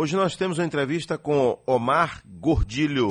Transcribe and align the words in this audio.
Hoje 0.00 0.14
nós 0.14 0.36
temos 0.36 0.58
uma 0.60 0.64
entrevista 0.64 1.18
com 1.18 1.58
Omar 1.66 2.22
Gordilho. 2.24 3.08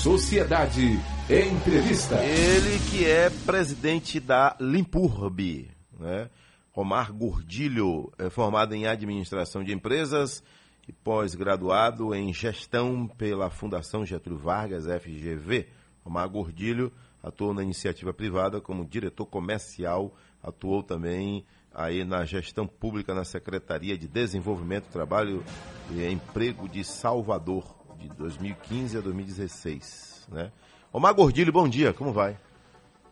Sociedade 0.00 0.96
Entrevista. 1.28 2.24
Ele 2.24 2.78
que 2.88 3.04
é 3.04 3.28
presidente 3.44 4.20
da 4.20 4.56
Limpurb, 4.60 5.68
né? 5.98 6.30
Omar 6.72 7.12
Gordilho 7.12 8.12
é 8.16 8.30
formado 8.30 8.76
em 8.76 8.86
administração 8.86 9.64
de 9.64 9.72
empresas 9.74 10.40
e 10.86 10.92
pós-graduado 10.92 12.14
em 12.14 12.32
gestão 12.32 13.08
pela 13.08 13.50
Fundação 13.50 14.06
Getúlio 14.06 14.38
Vargas, 14.38 14.84
FGV. 14.84 15.66
Omar 16.04 16.28
Gordilho 16.28 16.92
atuou 17.20 17.52
na 17.52 17.64
iniciativa 17.64 18.14
privada 18.14 18.60
como 18.60 18.86
diretor 18.86 19.26
comercial, 19.26 20.14
atuou 20.40 20.80
também 20.80 21.44
aí 21.78 22.04
na 22.04 22.24
gestão 22.24 22.66
pública 22.66 23.14
na 23.14 23.22
Secretaria 23.22 23.96
de 23.96 24.08
Desenvolvimento, 24.08 24.86
Trabalho 24.90 25.44
e 25.92 26.04
Emprego 26.04 26.68
de 26.68 26.82
Salvador, 26.82 27.64
de 27.96 28.08
2015 28.08 28.98
a 28.98 29.00
2016. 29.00 30.26
Né? 30.28 30.50
Omar 30.92 31.14
Gordilho, 31.14 31.52
bom 31.52 31.68
dia, 31.68 31.92
como 31.92 32.12
vai? 32.12 32.36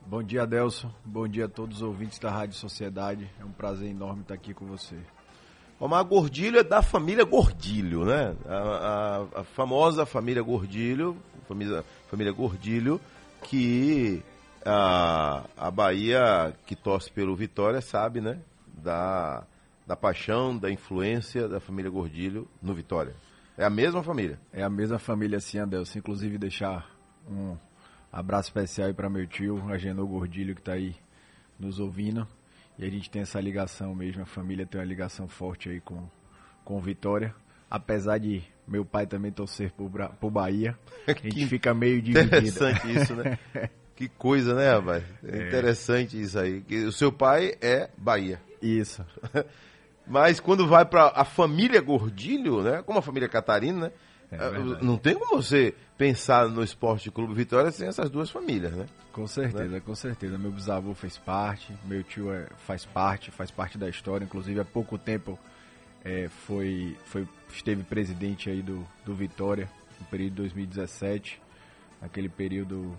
Bom 0.05 0.21
dia, 0.21 0.43
Adelson. 0.43 0.91
Bom 1.05 1.29
dia 1.29 1.45
a 1.45 1.48
todos 1.48 1.77
os 1.77 1.83
ouvintes 1.83 2.19
da 2.19 2.29
Rádio 2.29 2.57
Sociedade. 2.57 3.30
É 3.41 3.45
um 3.45 3.52
prazer 3.52 3.88
enorme 3.88 4.23
estar 4.23 4.34
aqui 4.34 4.52
com 4.52 4.66
você. 4.66 4.96
Omar 5.79 6.05
Gordilho 6.05 6.59
é 6.59 6.65
da 6.65 6.83
família 6.83 7.24
Gordilho, 7.24 8.05
né? 8.05 8.35
A, 8.48 8.57
a, 8.57 9.41
a 9.41 9.45
famosa 9.45 10.05
família 10.05 10.43
Gordilho, 10.43 11.16
família, 11.46 11.85
família 12.09 12.33
Gordilho, 12.33 13.01
que 13.43 14.23
a, 14.65 15.45
a 15.57 15.71
Bahia, 15.71 16.52
que 16.66 16.74
torce 16.74 17.12
pelo 17.12 17.37
Vitória, 17.37 17.80
sabe, 17.80 18.21
né? 18.21 18.41
Da, 18.77 19.45
da 19.87 19.97
paixão, 19.97 20.57
da 20.57 20.71
influência 20.71 21.48
da 21.48 21.59
família 21.59 21.91
Gordilho 21.91 22.48
no 22.62 22.75
Vitória. 22.75 23.15
É 23.57 23.65
a 23.65 23.71
mesma 23.71 24.02
família? 24.02 24.39
É 24.52 24.62
a 24.62 24.69
mesma 24.69 24.99
família, 24.99 25.41
sim, 25.41 25.59
Adelson. 25.59 25.99
Inclusive, 25.99 26.37
deixar 26.37 26.91
um 27.27 27.57
abraço 28.13 28.49
especial 28.49 28.88
aí 28.88 28.95
para 28.95 29.09
meu 29.09 29.27
tio, 29.27 29.63
Agenor 29.71 30.07
Gordilho, 30.07 30.54
que 30.54 30.60
está 30.60 30.73
aí 30.73 30.95
nos 31.59 31.80
ouvindo. 31.80 32.29
E 32.79 32.85
a 32.85 32.91
gente 32.91 33.10
tem 33.10 33.23
essa 33.23 33.41
ligação 33.41 33.95
mesmo, 33.95 34.23
a 34.23 34.27
família 34.27 34.66
tem 34.66 34.79
uma 34.79 34.87
ligação 34.87 35.27
forte 35.27 35.71
aí 35.71 35.80
com, 35.80 36.07
com 36.65 36.79
Vitória. 36.80 37.35
Apesar 37.71 38.19
de 38.19 38.43
meu 38.69 38.85
pai 38.85 39.07
também 39.07 39.32
torcer 39.32 39.73
por, 39.73 39.91
por 40.21 40.30
Bahia, 40.30 40.79
a 41.09 41.13
gente 41.13 41.47
fica 41.47 41.73
meio 41.73 42.02
dividido. 42.02 42.37
Interessante 42.37 42.95
isso, 42.95 43.15
né? 43.15 43.38
que 43.97 44.09
coisa, 44.09 44.54
né, 44.54 44.71
rapaz? 44.71 45.02
É, 45.24 45.38
é 45.38 45.49
interessante 45.49 46.21
isso 46.21 46.38
aí. 46.38 46.63
O 46.87 46.93
seu 46.93 47.10
pai 47.10 47.54
é 47.63 47.88
Bahia. 47.97 48.41
Isso. 48.67 49.05
Mas 50.07 50.39
quando 50.39 50.67
vai 50.67 50.85
para 50.85 51.13
a 51.15 51.25
família 51.25 51.81
Gordilho, 51.81 52.63
né? 52.63 52.83
Como 52.83 52.99
a 52.99 53.03
família 53.03 53.29
Catarina, 53.29 53.87
né? 53.87 53.93
É 54.31 54.85
não 54.85 54.97
tem 54.97 55.15
como 55.15 55.41
você 55.41 55.75
pensar 55.97 56.49
no 56.49 56.63
Esporte 56.63 57.11
Clube 57.11 57.35
Vitória 57.35 57.71
sem 57.71 57.87
essas 57.87 58.11
duas 58.11 58.31
famílias, 58.31 58.73
né? 58.73 58.87
Com 59.13 59.27
certeza, 59.27 59.67
né? 59.67 59.81
com 59.81 59.95
certeza. 59.95 60.37
Meu 60.37 60.51
bisavô 60.51 60.95
fez 60.95 61.17
parte, 61.17 61.73
meu 61.85 62.03
tio 62.03 62.33
é, 62.33 62.49
faz 62.67 62.85
parte, 62.85 63.31
faz 63.31 63.51
parte 63.51 63.79
da 63.79 63.89
história. 63.89 64.25
Inclusive, 64.25 64.61
há 64.61 64.65
pouco 64.65 64.99
tempo 64.99 65.39
é, 66.05 66.28
foi, 66.28 66.97
foi, 67.06 67.27
esteve 67.53 67.83
presidente 67.83 68.50
aí 68.50 68.62
do, 68.62 68.87
do 69.05 69.15
Vitória, 69.15 69.69
no 69.99 70.06
período 70.06 70.31
de 70.31 70.37
2017, 70.37 71.41
aquele 72.03 72.28
período 72.28 72.97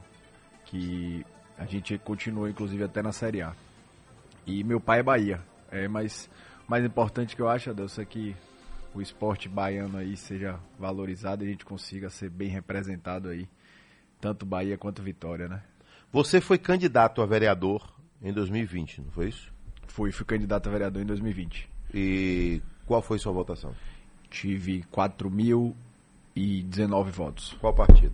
que 0.66 1.26
a 1.58 1.66
gente 1.66 1.98
continuou, 2.00 2.50
inclusive, 2.50 2.84
até 2.84 3.02
na 3.02 3.12
Série 3.12 3.42
A. 3.42 3.54
E 4.46 4.64
meu 4.64 4.80
pai 4.80 5.00
é 5.00 5.04
Bahia. 5.04 5.42
É, 5.72 5.88
mas 5.88 6.30
mais 6.68 6.84
importante 6.84 7.36
que 7.36 7.42
eu 7.42 7.50
acho, 7.50 7.70
Adelson, 7.70 8.02
é 8.02 8.06
que 8.06 8.36
o 8.94 9.02
esporte 9.02 9.48
baiano 9.48 9.98
aí 9.98 10.18
seja 10.18 10.60
valorizado 10.78 11.44
e 11.44 11.48
a 11.48 11.52
gente 11.52 11.66
consiga 11.66 12.10
ser 12.10 12.30
bem 12.30 12.50
representado 12.50 13.30
aí, 13.30 13.48
tanto 14.20 14.46
Bahia 14.46 14.78
quanto 14.78 15.02
Vitória, 15.02 15.48
né? 15.48 15.64
Você 16.12 16.42
foi 16.42 16.58
candidato 16.58 17.22
a 17.22 17.26
vereador 17.26 17.96
em 18.22 18.34
2020, 18.34 19.02
não 19.02 19.12
foi 19.12 19.30
isso? 19.30 19.54
Fui, 19.88 20.12
fui 20.12 20.26
candidato 20.26 20.68
a 20.68 20.72
vereador 20.72 21.02
em 21.02 21.06
2020. 21.06 21.70
E 21.94 22.62
qual 22.86 23.02
foi 23.02 23.20
sua 23.20 23.32
votação? 23.32 23.74
Tive 24.30 24.84
4.019 24.92 27.12
votos. 27.12 27.56
Qual 27.60 27.74
partido? 27.74 28.14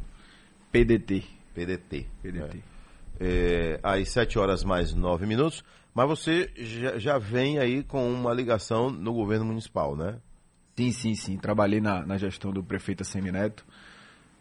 PDT. 0.72 1.24
PDT. 1.54 2.08
PDT. 2.22 2.58
É. 2.58 2.73
É, 3.20 3.80
às 3.84 4.10
7 4.10 4.38
horas 4.40 4.64
mais 4.64 4.94
9 4.94 5.26
minutos. 5.26 5.64
Mas 5.94 6.08
você 6.08 6.52
já, 6.56 6.98
já, 6.98 7.18
vem 7.20 7.60
aí 7.60 7.84
com 7.84 8.12
uma 8.12 8.34
ligação 8.34 8.90
no 8.90 9.14
governo 9.14 9.46
municipal, 9.46 9.96
né? 9.96 10.20
Sim, 10.76 10.92
sim, 10.92 11.16
sim. 11.16 11.38
Trabalhei 11.38 11.80
na, 11.80 12.04
na 12.04 12.18
gestão 12.18 12.52
do 12.52 12.64
prefeito 12.64 13.06
Semineto, 13.06 13.64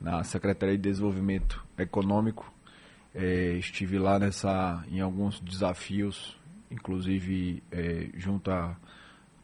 na 0.01 0.25
Secretaria 0.25 0.77
de 0.77 0.83
Desenvolvimento 0.83 1.63
Econômico. 1.77 2.51
É, 3.15 3.53
estive 3.59 3.99
lá 3.99 4.19
nessa, 4.19 4.83
em 4.91 5.01
alguns 5.01 5.39
desafios, 5.41 6.39
inclusive 6.71 7.63
é, 7.71 8.09
junto 8.17 8.51
a, 8.51 8.75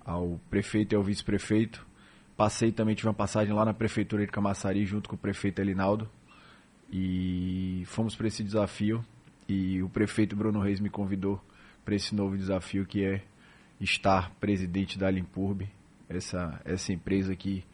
ao 0.03 0.41
prefeito 0.49 0.95
e 0.95 0.97
ao 0.97 1.03
vice-prefeito. 1.03 1.87
Passei 2.34 2.72
também, 2.72 2.95
tive 2.95 3.09
uma 3.09 3.15
passagem 3.15 3.53
lá 3.53 3.66
na 3.66 3.75
prefeitura 3.75 4.25
de 4.25 4.33
Camaçari 4.33 4.87
junto 4.87 5.10
com 5.10 5.16
o 5.16 5.19
prefeito 5.19 5.60
Elinaldo. 5.60 6.09
E 6.91 7.83
fomos 7.87 8.16
para 8.16 8.28
esse 8.28 8.43
desafio. 8.43 9.05
E 9.48 9.82
o 9.82 9.88
prefeito 9.88 10.36
Bruno 10.36 10.60
Reis 10.60 10.78
me 10.78 10.91
convidou 10.91 11.41
para 11.84 11.94
esse 11.94 12.14
novo 12.14 12.36
desafio 12.36 12.84
que 12.84 13.03
é 13.03 13.22
estar 13.81 14.31
presidente 14.38 14.98
da 14.98 15.10
Limpurb, 15.10 15.66
essa, 16.09 16.60
essa 16.64 16.92
empresa 16.92 17.34
que, 17.34 17.64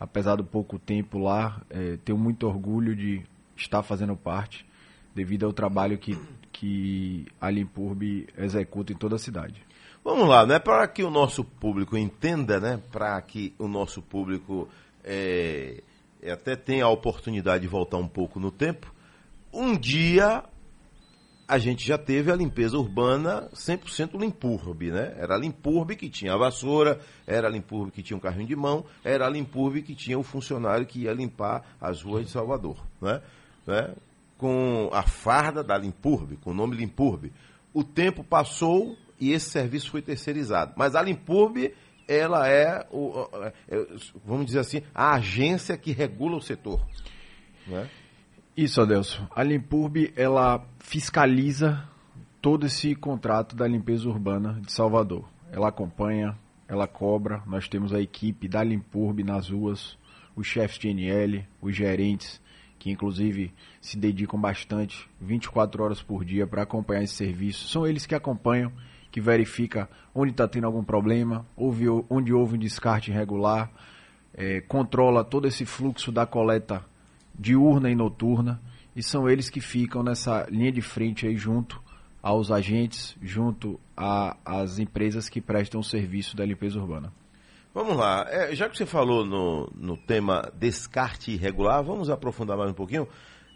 apesar 0.00 0.34
do 0.34 0.44
pouco 0.44 0.78
tempo 0.78 1.18
lá, 1.18 1.62
é, 1.70 1.96
tenho 1.98 2.18
muito 2.18 2.46
orgulho 2.46 2.96
de 2.96 3.22
estar 3.56 3.82
fazendo 3.84 4.16
parte, 4.16 4.66
devido 5.14 5.46
ao 5.46 5.52
trabalho 5.52 5.96
que, 5.96 6.18
que 6.52 7.26
a 7.40 7.50
Limpurb 7.50 8.26
executa 8.36 8.92
em 8.92 8.96
toda 8.96 9.14
a 9.14 9.18
cidade. 9.18 9.62
Vamos 10.02 10.28
lá, 10.28 10.44
né? 10.44 10.58
Para 10.58 10.86
que 10.88 11.02
o 11.02 11.10
nosso 11.10 11.44
público 11.44 11.96
entenda, 11.96 12.60
né? 12.60 12.82
Para 12.90 13.20
que 13.22 13.54
o 13.58 13.68
nosso 13.68 14.02
público 14.02 14.68
é, 15.04 15.82
até 16.30 16.56
tenha 16.56 16.84
a 16.84 16.88
oportunidade 16.88 17.62
de 17.62 17.68
voltar 17.68 17.96
um 17.96 18.08
pouco 18.08 18.38
no 18.40 18.50
tempo. 18.50 18.92
Um 19.52 19.76
dia 19.76 20.44
a 21.48 21.58
gente 21.58 21.86
já 21.86 21.96
teve 21.96 22.30
a 22.30 22.36
limpeza 22.36 22.76
urbana 22.76 23.48
100% 23.54 24.18
Limpurb, 24.18 24.90
né? 24.90 25.14
Era 25.16 25.36
a 25.36 25.38
Limpurb 25.38 25.94
que 25.94 26.08
tinha 26.08 26.34
a 26.34 26.36
vassoura, 26.36 26.98
era 27.26 27.46
a 27.46 27.50
Limpurb 27.50 27.92
que 27.92 28.02
tinha 28.02 28.16
um 28.16 28.20
carrinho 28.20 28.48
de 28.48 28.56
mão, 28.56 28.84
era 29.04 29.26
a 29.26 29.30
Limpurb 29.30 29.80
que 29.82 29.94
tinha 29.94 30.18
o 30.18 30.24
funcionário 30.24 30.86
que 30.86 31.02
ia 31.02 31.12
limpar 31.12 31.76
as 31.80 32.02
ruas 32.02 32.26
de 32.26 32.32
Salvador, 32.32 32.84
né? 33.00 33.22
né? 33.64 33.94
Com 34.36 34.90
a 34.92 35.02
farda 35.02 35.62
da 35.62 35.78
Limpurb, 35.78 36.36
com 36.38 36.50
o 36.50 36.54
nome 36.54 36.76
Limpurb. 36.76 37.32
O 37.72 37.84
tempo 37.84 38.24
passou 38.24 38.96
e 39.20 39.32
esse 39.32 39.48
serviço 39.48 39.90
foi 39.90 40.02
terceirizado. 40.02 40.74
Mas 40.76 40.96
a 40.96 41.02
Limpurb, 41.02 41.72
ela 42.08 42.48
é, 42.48 42.84
o, 42.90 43.28
é 43.68 43.86
vamos 44.24 44.46
dizer 44.46 44.58
assim, 44.58 44.82
a 44.92 45.14
agência 45.14 45.76
que 45.76 45.92
regula 45.92 46.36
o 46.36 46.42
setor, 46.42 46.84
né? 47.68 47.88
Isso, 48.56 48.80
Adelson. 48.80 49.26
A 49.34 49.42
Limpurb, 49.42 50.14
ela 50.16 50.66
fiscaliza 50.78 51.86
todo 52.40 52.64
esse 52.64 52.94
contrato 52.94 53.54
da 53.54 53.68
limpeza 53.68 54.08
urbana 54.08 54.58
de 54.64 54.72
Salvador. 54.72 55.28
Ela 55.52 55.68
acompanha, 55.68 56.34
ela 56.66 56.86
cobra. 56.88 57.42
Nós 57.46 57.68
temos 57.68 57.92
a 57.92 58.00
equipe 58.00 58.48
da 58.48 58.64
Limpurb 58.64 59.22
nas 59.22 59.50
ruas, 59.50 59.98
os 60.34 60.46
chefes 60.46 60.78
de 60.78 60.88
NL, 60.88 61.46
os 61.60 61.76
gerentes, 61.76 62.40
que 62.78 62.90
inclusive 62.90 63.52
se 63.78 63.98
dedicam 63.98 64.40
bastante, 64.40 65.06
24 65.20 65.84
horas 65.84 66.02
por 66.02 66.24
dia, 66.24 66.46
para 66.46 66.62
acompanhar 66.62 67.02
esse 67.02 67.12
serviço. 67.12 67.68
São 67.68 67.86
eles 67.86 68.06
que 68.06 68.14
acompanham, 68.14 68.72
que 69.12 69.20
verificam 69.20 69.86
onde 70.14 70.30
está 70.30 70.48
tendo 70.48 70.66
algum 70.66 70.82
problema, 70.82 71.44
onde 71.54 72.32
houve 72.32 72.54
um 72.54 72.58
descarte 72.58 73.10
irregular, 73.10 73.70
é, 74.32 74.62
controla 74.62 75.22
todo 75.22 75.46
esse 75.46 75.66
fluxo 75.66 76.10
da 76.10 76.24
coleta 76.24 76.82
diurna 77.38 77.90
e 77.90 77.94
noturna, 77.94 78.60
e 78.94 79.02
são 79.02 79.28
eles 79.28 79.50
que 79.50 79.60
ficam 79.60 80.02
nessa 80.02 80.46
linha 80.50 80.72
de 80.72 80.80
frente 80.80 81.26
aí 81.26 81.36
junto 81.36 81.80
aos 82.22 82.50
agentes, 82.50 83.16
junto 83.22 83.78
às 84.44 84.78
empresas 84.78 85.28
que 85.28 85.40
prestam 85.40 85.82
serviço 85.82 86.36
da 86.36 86.44
limpeza 86.44 86.78
urbana. 86.78 87.12
Vamos 87.72 87.96
lá, 87.96 88.26
é, 88.28 88.54
já 88.54 88.68
que 88.68 88.76
você 88.76 88.86
falou 88.86 89.24
no, 89.24 89.70
no 89.74 89.96
tema 89.98 90.50
descarte 90.58 91.30
irregular, 91.30 91.84
vamos 91.84 92.08
aprofundar 92.08 92.56
mais 92.56 92.70
um 92.70 92.74
pouquinho. 92.74 93.06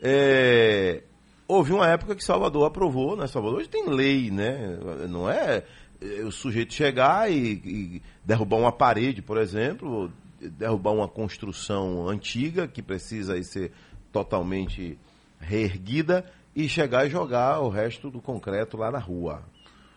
É, 0.02 1.02
houve 1.48 1.72
uma 1.72 1.88
época 1.88 2.14
que 2.14 2.22
Salvador 2.22 2.66
aprovou, 2.66 3.16
né? 3.16 3.26
Salvador 3.26 3.66
tem 3.66 3.88
lei, 3.88 4.30
né? 4.30 4.78
Não 5.08 5.28
é, 5.28 5.64
é 6.00 6.22
o 6.22 6.30
sujeito 6.30 6.74
chegar 6.74 7.32
e, 7.32 7.52
e 7.64 8.02
derrubar 8.24 8.58
uma 8.58 8.70
parede, 8.70 9.22
por 9.22 9.38
exemplo, 9.38 10.12
derrubar 10.40 10.92
uma 10.92 11.08
construção 11.08 12.08
antiga 12.08 12.66
que 12.66 12.82
precisa 12.82 13.40
ser 13.42 13.72
totalmente 14.12 14.98
reerguida 15.38 16.24
e 16.54 16.68
chegar 16.68 17.06
e 17.06 17.10
jogar 17.10 17.60
o 17.60 17.68
resto 17.68 18.10
do 18.10 18.20
concreto 18.20 18.76
lá 18.76 18.90
na 18.90 18.98
rua. 18.98 19.42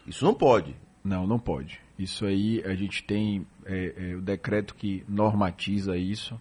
Isso 0.05 0.23
não 0.25 0.33
pode. 0.33 0.75
Não, 1.03 1.27
não 1.27 1.39
pode. 1.39 1.79
Isso 1.97 2.25
aí 2.25 2.61
a 2.65 2.73
gente 2.75 3.03
tem 3.03 3.45
é, 3.65 4.11
é, 4.11 4.15
o 4.15 4.21
decreto 4.21 4.75
que 4.75 5.03
normatiza 5.07 5.97
isso 5.97 6.39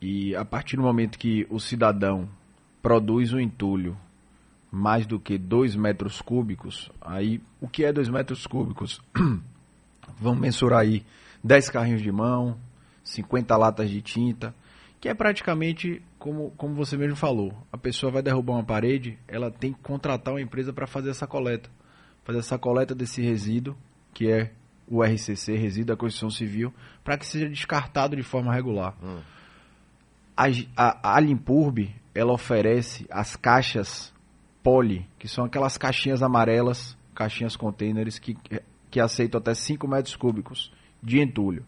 e 0.00 0.34
a 0.36 0.44
partir 0.44 0.76
do 0.76 0.82
momento 0.82 1.18
que 1.18 1.46
o 1.50 1.58
cidadão 1.58 2.28
produz 2.82 3.32
um 3.32 3.40
entulho 3.40 3.96
mais 4.70 5.06
do 5.06 5.18
que 5.18 5.38
2 5.38 5.74
metros 5.74 6.20
cúbicos, 6.20 6.90
aí 7.00 7.40
o 7.60 7.68
que 7.68 7.84
é 7.84 7.92
2 7.92 8.08
metros 8.08 8.46
cúbicos? 8.46 9.00
Vamos 10.20 10.40
mensurar 10.40 10.80
aí 10.80 11.04
10 11.42 11.70
carrinhos 11.70 12.02
de 12.02 12.12
mão, 12.12 12.56
50 13.08 13.56
latas 13.56 13.88
de 13.90 14.02
tinta, 14.02 14.54
que 15.00 15.08
é 15.08 15.14
praticamente 15.14 16.02
como, 16.18 16.50
como 16.52 16.74
você 16.74 16.96
mesmo 16.96 17.16
falou. 17.16 17.52
A 17.72 17.78
pessoa 17.78 18.12
vai 18.12 18.22
derrubar 18.22 18.54
uma 18.54 18.64
parede, 18.64 19.18
ela 19.26 19.50
tem 19.50 19.72
que 19.72 19.80
contratar 19.80 20.34
uma 20.34 20.40
empresa 20.40 20.72
para 20.72 20.86
fazer 20.86 21.10
essa 21.10 21.26
coleta. 21.26 21.70
Fazer 22.24 22.40
essa 22.40 22.58
coleta 22.58 22.94
desse 22.94 23.22
resíduo, 23.22 23.76
que 24.12 24.30
é 24.30 24.52
o 24.86 25.02
RCC, 25.02 25.56
resíduo 25.56 25.86
da 25.86 25.96
Constituição 25.96 26.30
Civil, 26.30 26.72
para 27.02 27.16
que 27.16 27.26
seja 27.26 27.48
descartado 27.48 28.14
de 28.14 28.22
forma 28.22 28.52
regular. 28.52 28.94
Hum. 29.02 29.20
A, 30.36 30.44
a, 30.76 31.16
a 31.16 31.20
Limpurb, 31.20 31.90
ela 32.14 32.32
oferece 32.32 33.06
as 33.10 33.36
caixas 33.36 34.12
poli, 34.62 35.06
que 35.18 35.26
são 35.26 35.44
aquelas 35.44 35.78
caixinhas 35.78 36.22
amarelas, 36.22 36.96
caixinhas 37.14 37.56
containers, 37.56 38.18
que, 38.18 38.36
que 38.90 39.00
aceitam 39.00 39.40
até 39.40 39.54
5 39.54 39.88
metros 39.88 40.14
cúbicos 40.16 40.70
de 41.02 41.20
entulho. 41.20 41.64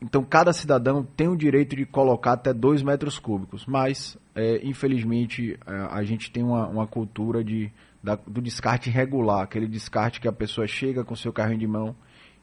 Então, 0.00 0.22
cada 0.22 0.52
cidadão 0.52 1.02
tem 1.02 1.28
o 1.28 1.36
direito 1.36 1.74
de 1.74 1.86
colocar 1.86 2.32
até 2.32 2.52
2 2.52 2.82
metros 2.82 3.18
cúbicos, 3.18 3.64
mas, 3.66 4.18
é, 4.34 4.60
infelizmente, 4.66 5.58
a, 5.66 5.72
é, 5.72 5.88
a, 5.90 6.04
gente 6.04 6.30
tem 6.30 6.42
uma, 6.42 6.66
uma 6.68 6.86
cultura 6.86 7.42
de, 7.42 7.72
da, 8.02 8.14
do 8.14 8.42
descarte 8.42 8.90
regular, 8.90 9.42
aquele 9.42 9.66
descarte 9.66 10.20
que 10.20 10.28
a 10.28 10.32
pessoa 10.32 10.66
chega 10.66 11.02
com 11.02 11.16
seu 11.16 11.32
carrinho 11.32 11.60
de 11.60 11.66
mão 11.66 11.96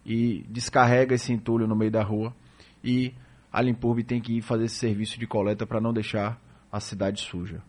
e 0.06 0.44
descarrega 0.50 1.16
esse 1.16 1.32
entulho 1.32 1.68
no 1.68 1.76
meio 1.76 1.92
da 1.92 2.04
rua 2.04 2.34
e 2.84 3.14
a 3.52 3.62
Limpurb 3.62 4.04
tem 4.04 4.20
que 4.20 4.38
ir 4.38 4.42
fazer 4.42 4.66
esse 4.66 4.76
serviço 4.76 5.20
de 5.20 5.28
coleta 5.28 5.66
para 5.66 5.80
não 5.80 5.94
deixar 5.94 6.42
a 6.72 6.80
cidade 6.80 7.22
suja. 7.22 7.62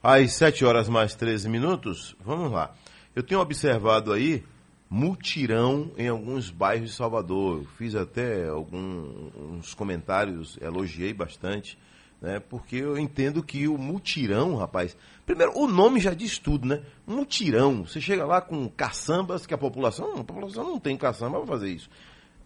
Às 0.00 0.32
7 0.34 0.64
horas 0.64 0.88
mais 0.88 1.14
13 1.14 1.48
minutos, 1.48 2.16
vamos 2.24 2.50
lá. 2.52 2.72
Eu 3.14 3.22
tenho 3.22 3.40
observado 3.40 4.12
aí 4.12 4.44
mutirão 4.92 5.90
em 5.96 6.06
alguns 6.06 6.50
bairros 6.50 6.90
de 6.90 6.96
Salvador. 6.96 7.64
Fiz 7.78 7.94
até 7.94 8.46
alguns 8.46 9.72
comentários, 9.72 10.58
elogiei 10.60 11.14
bastante, 11.14 11.78
né? 12.20 12.38
Porque 12.38 12.76
eu 12.76 12.98
entendo 12.98 13.42
que 13.42 13.66
o 13.66 13.78
mutirão, 13.78 14.54
rapaz, 14.54 14.94
primeiro 15.24 15.58
o 15.58 15.66
nome 15.66 15.98
já 15.98 16.12
diz 16.12 16.38
tudo, 16.38 16.68
né? 16.68 16.82
Mutirão. 17.06 17.86
Você 17.86 18.02
chega 18.02 18.26
lá 18.26 18.42
com 18.42 18.68
caçambas 18.68 19.46
que 19.46 19.54
a 19.54 19.58
população, 19.58 20.12
a 20.12 20.24
população 20.24 20.64
não 20.64 20.78
tem 20.78 20.94
caçamba 20.94 21.38
para 21.38 21.46
fazer 21.46 21.70
isso. 21.70 21.88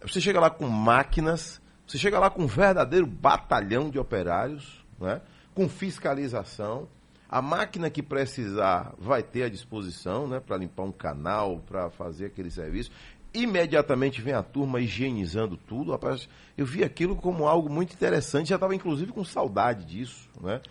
Você 0.01 0.21
chega 0.21 0.39
lá 0.39 0.49
com 0.49 0.69
máquinas, 0.69 1.61
você 1.85 1.97
chega 1.97 2.17
lá 2.17 2.29
com 2.29 2.43
um 2.43 2.47
verdadeiro 2.47 3.05
batalhão 3.05 3.89
de 3.89 3.99
operários, 3.99 4.85
né? 4.97 5.19
Com 5.53 5.67
fiscalização 5.67 6.87
a 7.29 7.41
máquina 7.41 7.89
que 7.89 8.01
precisar 8.01 8.93
vai 8.97 9.21
ter 9.21 9.43
à 9.43 9.49
disposição, 9.49 10.27
né, 10.27 10.39
para 10.39 10.57
limpar 10.57 10.83
um 10.83 10.91
canal, 10.91 11.59
para 11.59 11.89
fazer 11.89 12.27
aquele 12.27 12.49
serviço. 12.49 12.91
Imediatamente 13.33 14.21
vem 14.21 14.33
a 14.33 14.41
turma 14.41 14.79
higienizando 14.79 15.57
tudo. 15.57 15.91
Rapaz, 15.91 16.29
eu 16.57 16.65
vi 16.65 16.83
aquilo 16.83 17.15
como 17.15 17.47
algo 17.47 17.69
muito 17.69 17.93
interessante, 17.93 18.49
já 18.49 18.55
estava 18.55 18.73
inclusive 18.73 19.11
com 19.11 19.23
saudade 19.23 19.85
disso, 19.85 20.29
né? 20.41 20.61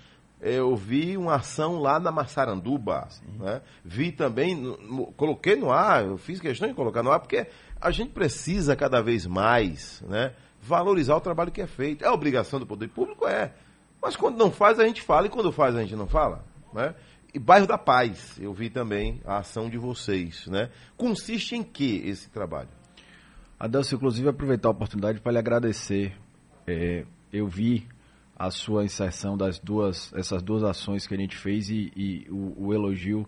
Eu 0.41 0.77
vi 0.77 1.17
uma 1.17 1.37
ação 1.37 1.81
lá 1.81 1.99
na 1.99 2.13
Massaranduba, 2.13 3.09
né? 3.39 3.63
Vi 3.85 4.13
também, 4.13 4.55
no, 4.55 5.07
coloquei 5.13 5.57
no 5.57 5.71
ar, 5.71 6.05
eu 6.05 6.19
fiz 6.19 6.41
questão 6.41 6.69
de 6.69 6.75
colocar 6.75 7.03
no 7.03 7.11
ar, 7.11 7.21
porque 7.21 7.47
a 7.81 7.91
gente 7.91 8.11
precisa 8.13 8.77
cada 8.77 9.01
vez 9.03 9.27
mais, 9.27 10.03
né? 10.07 10.35
Valorizar 10.61 11.17
o 11.17 11.21
trabalho 11.21 11.53
que 11.53 11.61
é 11.61 11.67
feito. 11.67 12.05
É 12.05 12.11
obrigação 12.11 12.59
do 12.59 12.67
poder 12.67 12.89
público? 12.89 13.27
É. 13.27 13.53
Mas 14.07 14.15
quando 14.15 14.39
não 14.39 14.53
faz, 14.53 14.79
a 14.79 14.87
gente 14.87 15.03
fala, 15.03 15.27
e 15.27 15.29
quando 15.29 15.51
faz, 15.51 15.75
a 15.75 15.83
gente 15.83 15.97
não 15.97 16.07
fala. 16.07 16.45
Né? 16.73 16.95
E 17.35 17.41
Bairro 17.41 17.67
da 17.67 17.77
Paz, 17.77 18.39
eu 18.41 18.55
vi 18.55 18.71
também 18.71 19.21
a 19.25 19.39
ação 19.39 19.69
de 19.69 19.77
vocês. 19.77 20.47
Né? 20.47 20.71
Consiste 20.97 21.57
em 21.57 21.65
que 21.65 21.97
esse 22.07 22.31
trabalho? 22.31 22.69
Adelso, 23.59 23.97
inclusive, 23.97 24.29
aproveitar 24.29 24.69
a 24.69 24.71
oportunidade 24.71 25.21
para 25.21 25.33
lhe 25.33 25.39
agradecer. 25.39 26.17
É, 26.69 27.05
eu 27.33 27.49
vi 27.49 27.89
a 28.39 28.49
sua 28.49 28.85
inserção 28.85 29.37
das 29.37 29.59
duas, 29.59 30.13
essas 30.15 30.41
duas 30.41 30.63
ações 30.63 31.05
que 31.05 31.15
a 31.15 31.19
gente 31.19 31.37
fez 31.37 31.69
e, 31.69 31.93
e 31.97 32.27
o, 32.31 32.67
o, 32.67 32.73
elogio, 32.73 33.27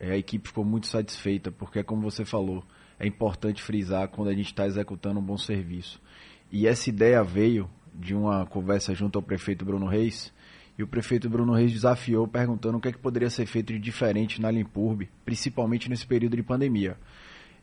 é, 0.00 0.10
a 0.10 0.16
equipe 0.16 0.48
ficou 0.48 0.64
muito 0.64 0.88
satisfeita, 0.88 1.52
porque, 1.52 1.84
como 1.84 2.02
você 2.02 2.24
falou, 2.24 2.64
é 2.98 3.06
importante 3.06 3.62
frisar 3.62 4.08
quando 4.08 4.26
a 4.26 4.34
gente 4.34 4.46
está 4.46 4.66
executando 4.66 5.20
um 5.20 5.24
bom 5.24 5.38
serviço. 5.38 6.02
E 6.50 6.66
essa 6.66 6.90
ideia 6.90 7.22
veio 7.22 7.70
de 7.98 8.14
uma 8.14 8.46
conversa 8.46 8.94
junto 8.94 9.18
ao 9.18 9.22
prefeito 9.22 9.64
Bruno 9.64 9.86
Reis, 9.86 10.32
e 10.78 10.82
o 10.82 10.86
prefeito 10.86 11.28
Bruno 11.28 11.54
Reis 11.54 11.72
desafiou 11.72 12.28
perguntando 12.28 12.76
o 12.76 12.80
que, 12.80 12.88
é 12.88 12.92
que 12.92 12.98
poderia 12.98 13.30
ser 13.30 13.46
feito 13.46 13.72
de 13.72 13.78
diferente 13.78 14.40
na 14.40 14.50
Limpurb, 14.50 15.08
principalmente 15.24 15.88
nesse 15.88 16.06
período 16.06 16.36
de 16.36 16.42
pandemia. 16.42 16.98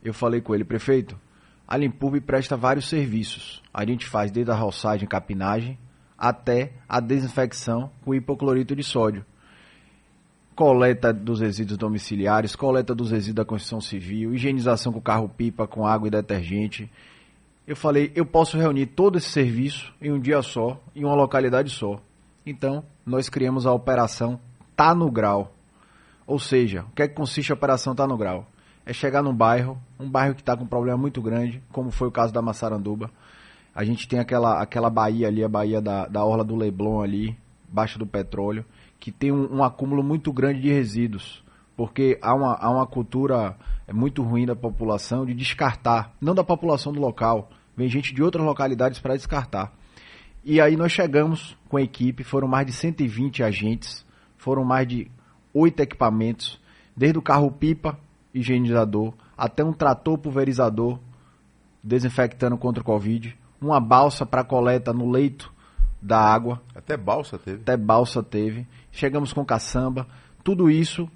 Eu 0.02 0.12
falei 0.12 0.40
com 0.40 0.54
ele, 0.54 0.64
prefeito, 0.64 1.18
a 1.66 1.76
Limpurb 1.76 2.20
presta 2.20 2.56
vários 2.56 2.88
serviços. 2.88 3.62
A 3.72 3.86
gente 3.86 4.06
faz 4.06 4.30
desde 4.30 4.50
a 4.50 4.54
roçagem 4.54 5.04
e 5.04 5.08
capinagem 5.08 5.78
até 6.18 6.72
a 6.88 7.00
desinfecção 7.00 7.90
com 8.04 8.14
hipoclorito 8.14 8.74
de 8.74 8.82
sódio. 8.82 9.24
Coleta 10.54 11.12
dos 11.12 11.40
resíduos 11.40 11.78
domiciliares, 11.78 12.54
coleta 12.54 12.94
dos 12.94 13.10
resíduos 13.10 13.36
da 13.36 13.44
construção 13.44 13.80
civil, 13.80 14.34
higienização 14.34 14.92
com 14.92 15.00
carro-pipa, 15.00 15.66
com 15.66 15.86
água 15.86 16.06
e 16.06 16.10
detergente, 16.10 16.90
eu 17.66 17.74
falei, 17.74 18.12
eu 18.14 18.26
posso 18.26 18.58
reunir 18.58 18.86
todo 18.86 19.16
esse 19.16 19.30
serviço 19.30 19.92
em 20.00 20.12
um 20.12 20.20
dia 20.20 20.42
só, 20.42 20.80
em 20.94 21.04
uma 21.04 21.14
localidade 21.14 21.70
só. 21.70 22.00
Então, 22.44 22.84
nós 23.06 23.28
criamos 23.28 23.66
a 23.66 23.72
operação 23.72 24.38
Tá 24.76 24.94
no 24.94 25.10
Grau. 25.10 25.54
Ou 26.26 26.38
seja, 26.38 26.82
o 26.82 26.94
que 26.94 27.02
é 27.02 27.08
que 27.08 27.14
consiste 27.14 27.52
a 27.52 27.54
operação 27.54 27.94
Tá 27.94 28.06
no 28.06 28.16
Grau? 28.16 28.46
É 28.84 28.92
chegar 28.92 29.22
num 29.22 29.34
bairro, 29.34 29.78
um 29.98 30.10
bairro 30.10 30.34
que 30.34 30.42
está 30.42 30.56
com 30.56 30.64
um 30.64 30.68
problema 30.68 30.98
muito 30.98 31.22
grande, 31.22 31.62
como 31.72 31.90
foi 31.90 32.08
o 32.08 32.12
caso 32.12 32.34
da 32.34 32.42
Massaranduba. 32.42 33.10
A 33.74 33.82
gente 33.82 34.06
tem 34.06 34.18
aquela, 34.18 34.60
aquela 34.60 34.90
baía 34.90 35.28
ali, 35.28 35.42
a 35.42 35.48
baía 35.48 35.80
da, 35.80 36.06
da 36.06 36.24
Orla 36.24 36.44
do 36.44 36.54
Leblon 36.54 37.00
ali, 37.00 37.36
baixo 37.66 37.98
do 37.98 38.06
petróleo, 38.06 38.64
que 39.00 39.10
tem 39.10 39.32
um, 39.32 39.56
um 39.56 39.64
acúmulo 39.64 40.02
muito 40.02 40.32
grande 40.32 40.60
de 40.60 40.70
resíduos. 40.70 41.43
Porque 41.76 42.18
há 42.22 42.34
uma, 42.34 42.54
há 42.54 42.70
uma 42.70 42.86
cultura 42.86 43.56
é 43.86 43.92
muito 43.92 44.22
ruim 44.22 44.46
da 44.46 44.56
população 44.56 45.26
de 45.26 45.34
descartar, 45.34 46.14
não 46.20 46.34
da 46.34 46.42
população 46.42 46.92
do 46.92 47.00
local, 47.00 47.50
vem 47.76 47.88
gente 47.88 48.14
de 48.14 48.22
outras 48.22 48.44
localidades 48.44 48.98
para 48.98 49.16
descartar. 49.16 49.72
E 50.42 50.60
aí 50.60 50.76
nós 50.76 50.92
chegamos 50.92 51.56
com 51.68 51.76
a 51.76 51.82
equipe, 51.82 52.24
foram 52.24 52.48
mais 52.48 52.66
de 52.66 52.72
120 52.72 53.42
agentes, 53.42 54.04
foram 54.36 54.64
mais 54.64 54.86
de 54.86 55.10
oito 55.52 55.80
equipamentos, 55.80 56.60
desde 56.96 57.18
o 57.18 57.22
carro-pipa, 57.22 57.98
higienizador, 58.32 59.12
até 59.36 59.64
um 59.64 59.72
trator 59.72 60.18
pulverizador, 60.18 60.98
desinfectando 61.82 62.56
contra 62.56 62.82
o 62.82 62.84
Covid, 62.84 63.36
uma 63.60 63.80
balsa 63.80 64.24
para 64.24 64.44
coleta 64.44 64.92
no 64.92 65.10
leito 65.10 65.52
da 66.00 66.18
água. 66.18 66.60
Até 66.74 66.96
balsa 66.96 67.38
teve. 67.38 67.62
Até 67.62 67.76
balsa 67.76 68.22
teve. 68.22 68.66
Chegamos 68.92 69.32
com 69.32 69.44
caçamba. 69.44 70.06
Tudo 70.42 70.70
isso 70.70 71.08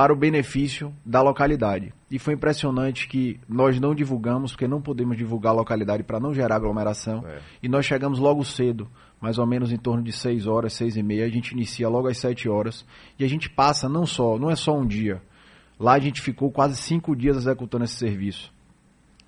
para 0.00 0.14
o 0.14 0.16
benefício 0.16 0.94
da 1.04 1.20
localidade. 1.20 1.92
E 2.10 2.18
foi 2.18 2.32
impressionante 2.32 3.06
que 3.06 3.38
nós 3.46 3.78
não 3.78 3.94
divulgamos, 3.94 4.52
porque 4.52 4.66
não 4.66 4.80
podemos 4.80 5.14
divulgar 5.14 5.52
a 5.52 5.56
localidade 5.56 6.02
para 6.02 6.18
não 6.18 6.32
gerar 6.32 6.56
aglomeração. 6.56 7.22
É. 7.26 7.40
E 7.62 7.68
nós 7.68 7.84
chegamos 7.84 8.18
logo 8.18 8.42
cedo, 8.42 8.88
mais 9.20 9.36
ou 9.36 9.46
menos 9.46 9.70
em 9.70 9.76
torno 9.76 10.02
de 10.02 10.10
6 10.10 10.46
horas, 10.46 10.72
6 10.72 10.96
e 10.96 11.02
meia. 11.02 11.26
A 11.26 11.28
gente 11.28 11.50
inicia 11.50 11.86
logo 11.86 12.08
às 12.08 12.16
7 12.16 12.48
horas. 12.48 12.82
E 13.18 13.24
a 13.24 13.28
gente 13.28 13.50
passa 13.50 13.90
não 13.90 14.06
só, 14.06 14.38
não 14.38 14.50
é 14.50 14.56
só 14.56 14.74
um 14.74 14.86
dia. 14.86 15.20
Lá 15.78 15.96
a 15.96 16.00
gente 16.00 16.22
ficou 16.22 16.50
quase 16.50 16.76
5 16.76 17.14
dias 17.14 17.36
executando 17.36 17.84
esse 17.84 17.96
serviço. 17.96 18.50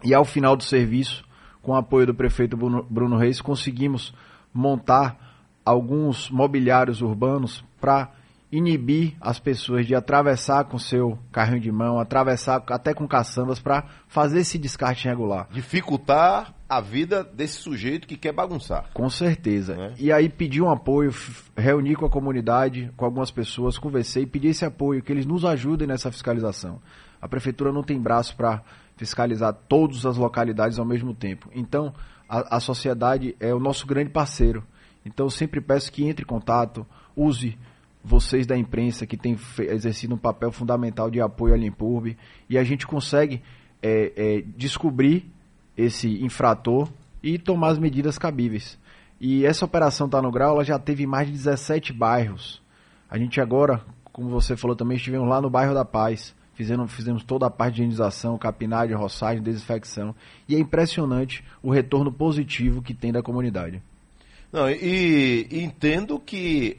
E 0.02 0.14
ao 0.14 0.24
final 0.24 0.56
do 0.56 0.64
serviço, 0.64 1.22
com 1.60 1.72
o 1.72 1.76
apoio 1.76 2.06
do 2.06 2.14
prefeito 2.14 2.56
Bruno 2.56 3.18
Reis, 3.18 3.42
conseguimos 3.42 4.14
montar 4.54 5.18
alguns 5.66 6.30
mobiliários 6.30 7.02
urbanos 7.02 7.62
para 7.78 8.10
inibir 8.52 9.16
as 9.18 9.40
pessoas 9.40 9.86
de 9.86 9.94
atravessar 9.94 10.64
com 10.64 10.78
seu 10.78 11.18
carrinho 11.32 11.58
de 11.58 11.72
mão, 11.72 11.98
atravessar 11.98 12.62
até 12.68 12.92
com 12.92 13.08
caçambas 13.08 13.58
para 13.58 13.86
fazer 14.06 14.40
esse 14.40 14.58
descarte 14.58 15.08
regular. 15.08 15.48
Dificultar 15.50 16.54
a 16.68 16.78
vida 16.78 17.24
desse 17.24 17.54
sujeito 17.54 18.06
que 18.06 18.16
quer 18.16 18.32
bagunçar. 18.32 18.90
Com 18.92 19.08
certeza. 19.08 19.74
É. 19.74 19.94
E 19.98 20.12
aí 20.12 20.28
pedi 20.28 20.60
um 20.60 20.70
apoio, 20.70 21.10
reuni 21.56 21.96
com 21.96 22.04
a 22.04 22.10
comunidade, 22.10 22.92
com 22.94 23.06
algumas 23.06 23.30
pessoas, 23.30 23.78
conversei, 23.78 24.26
pedi 24.26 24.48
esse 24.48 24.66
apoio, 24.66 25.02
que 25.02 25.10
eles 25.10 25.24
nos 25.24 25.46
ajudem 25.46 25.88
nessa 25.88 26.12
fiscalização. 26.12 26.78
A 27.22 27.28
prefeitura 27.28 27.72
não 27.72 27.82
tem 27.82 27.98
braço 27.98 28.36
para 28.36 28.62
fiscalizar 28.96 29.54
todas 29.66 30.04
as 30.04 30.18
localidades 30.18 30.78
ao 30.78 30.84
mesmo 30.84 31.14
tempo. 31.14 31.48
Então, 31.54 31.94
a, 32.28 32.56
a 32.56 32.60
sociedade 32.60 33.34
é 33.40 33.54
o 33.54 33.58
nosso 33.58 33.86
grande 33.86 34.10
parceiro. 34.10 34.62
Então, 35.06 35.26
eu 35.26 35.30
sempre 35.30 35.60
peço 35.60 35.90
que 35.90 36.04
entre 36.04 36.22
em 36.24 36.28
contato, 36.28 36.86
use 37.16 37.58
vocês 38.04 38.46
da 38.46 38.56
imprensa 38.56 39.06
que 39.06 39.16
têm 39.16 39.36
exercido 39.58 40.14
um 40.14 40.18
papel 40.18 40.50
fundamental 40.50 41.10
de 41.10 41.20
apoio 41.20 41.54
à 41.54 41.56
Limpurb 41.56 42.16
e 42.48 42.58
a 42.58 42.64
gente 42.64 42.86
consegue 42.86 43.42
é, 43.82 44.12
é, 44.16 44.44
descobrir 44.56 45.30
esse 45.76 46.22
infrator 46.22 46.88
e 47.22 47.38
tomar 47.38 47.68
as 47.68 47.78
medidas 47.78 48.18
cabíveis. 48.18 48.78
E 49.20 49.46
essa 49.46 49.64
operação 49.64 50.08
Tá 50.08 50.20
no 50.20 50.32
Grau 50.32 50.54
ela 50.54 50.64
já 50.64 50.78
teve 50.78 51.06
mais 51.06 51.28
de 51.28 51.32
17 51.34 51.92
bairros. 51.92 52.60
A 53.08 53.16
gente 53.16 53.40
agora, 53.40 53.80
como 54.12 54.28
você 54.28 54.56
falou 54.56 54.74
também, 54.74 54.96
estivemos 54.96 55.28
lá 55.28 55.40
no 55.40 55.48
bairro 55.48 55.74
da 55.74 55.84
Paz. 55.84 56.34
Fizemos, 56.54 56.92
fizemos 56.92 57.24
toda 57.24 57.46
a 57.46 57.50
parte 57.50 57.76
de 57.76 57.82
higienização, 57.82 58.36
capinagem, 58.36 58.96
roçagem, 58.96 59.42
desinfecção. 59.42 60.14
E 60.48 60.56
é 60.56 60.58
impressionante 60.58 61.44
o 61.62 61.70
retorno 61.70 62.12
positivo 62.12 62.82
que 62.82 62.92
tem 62.92 63.12
da 63.12 63.22
comunidade. 63.22 63.80
Não, 64.52 64.68
e, 64.68 65.46
e 65.50 65.62
entendo 65.62 66.18
que 66.18 66.78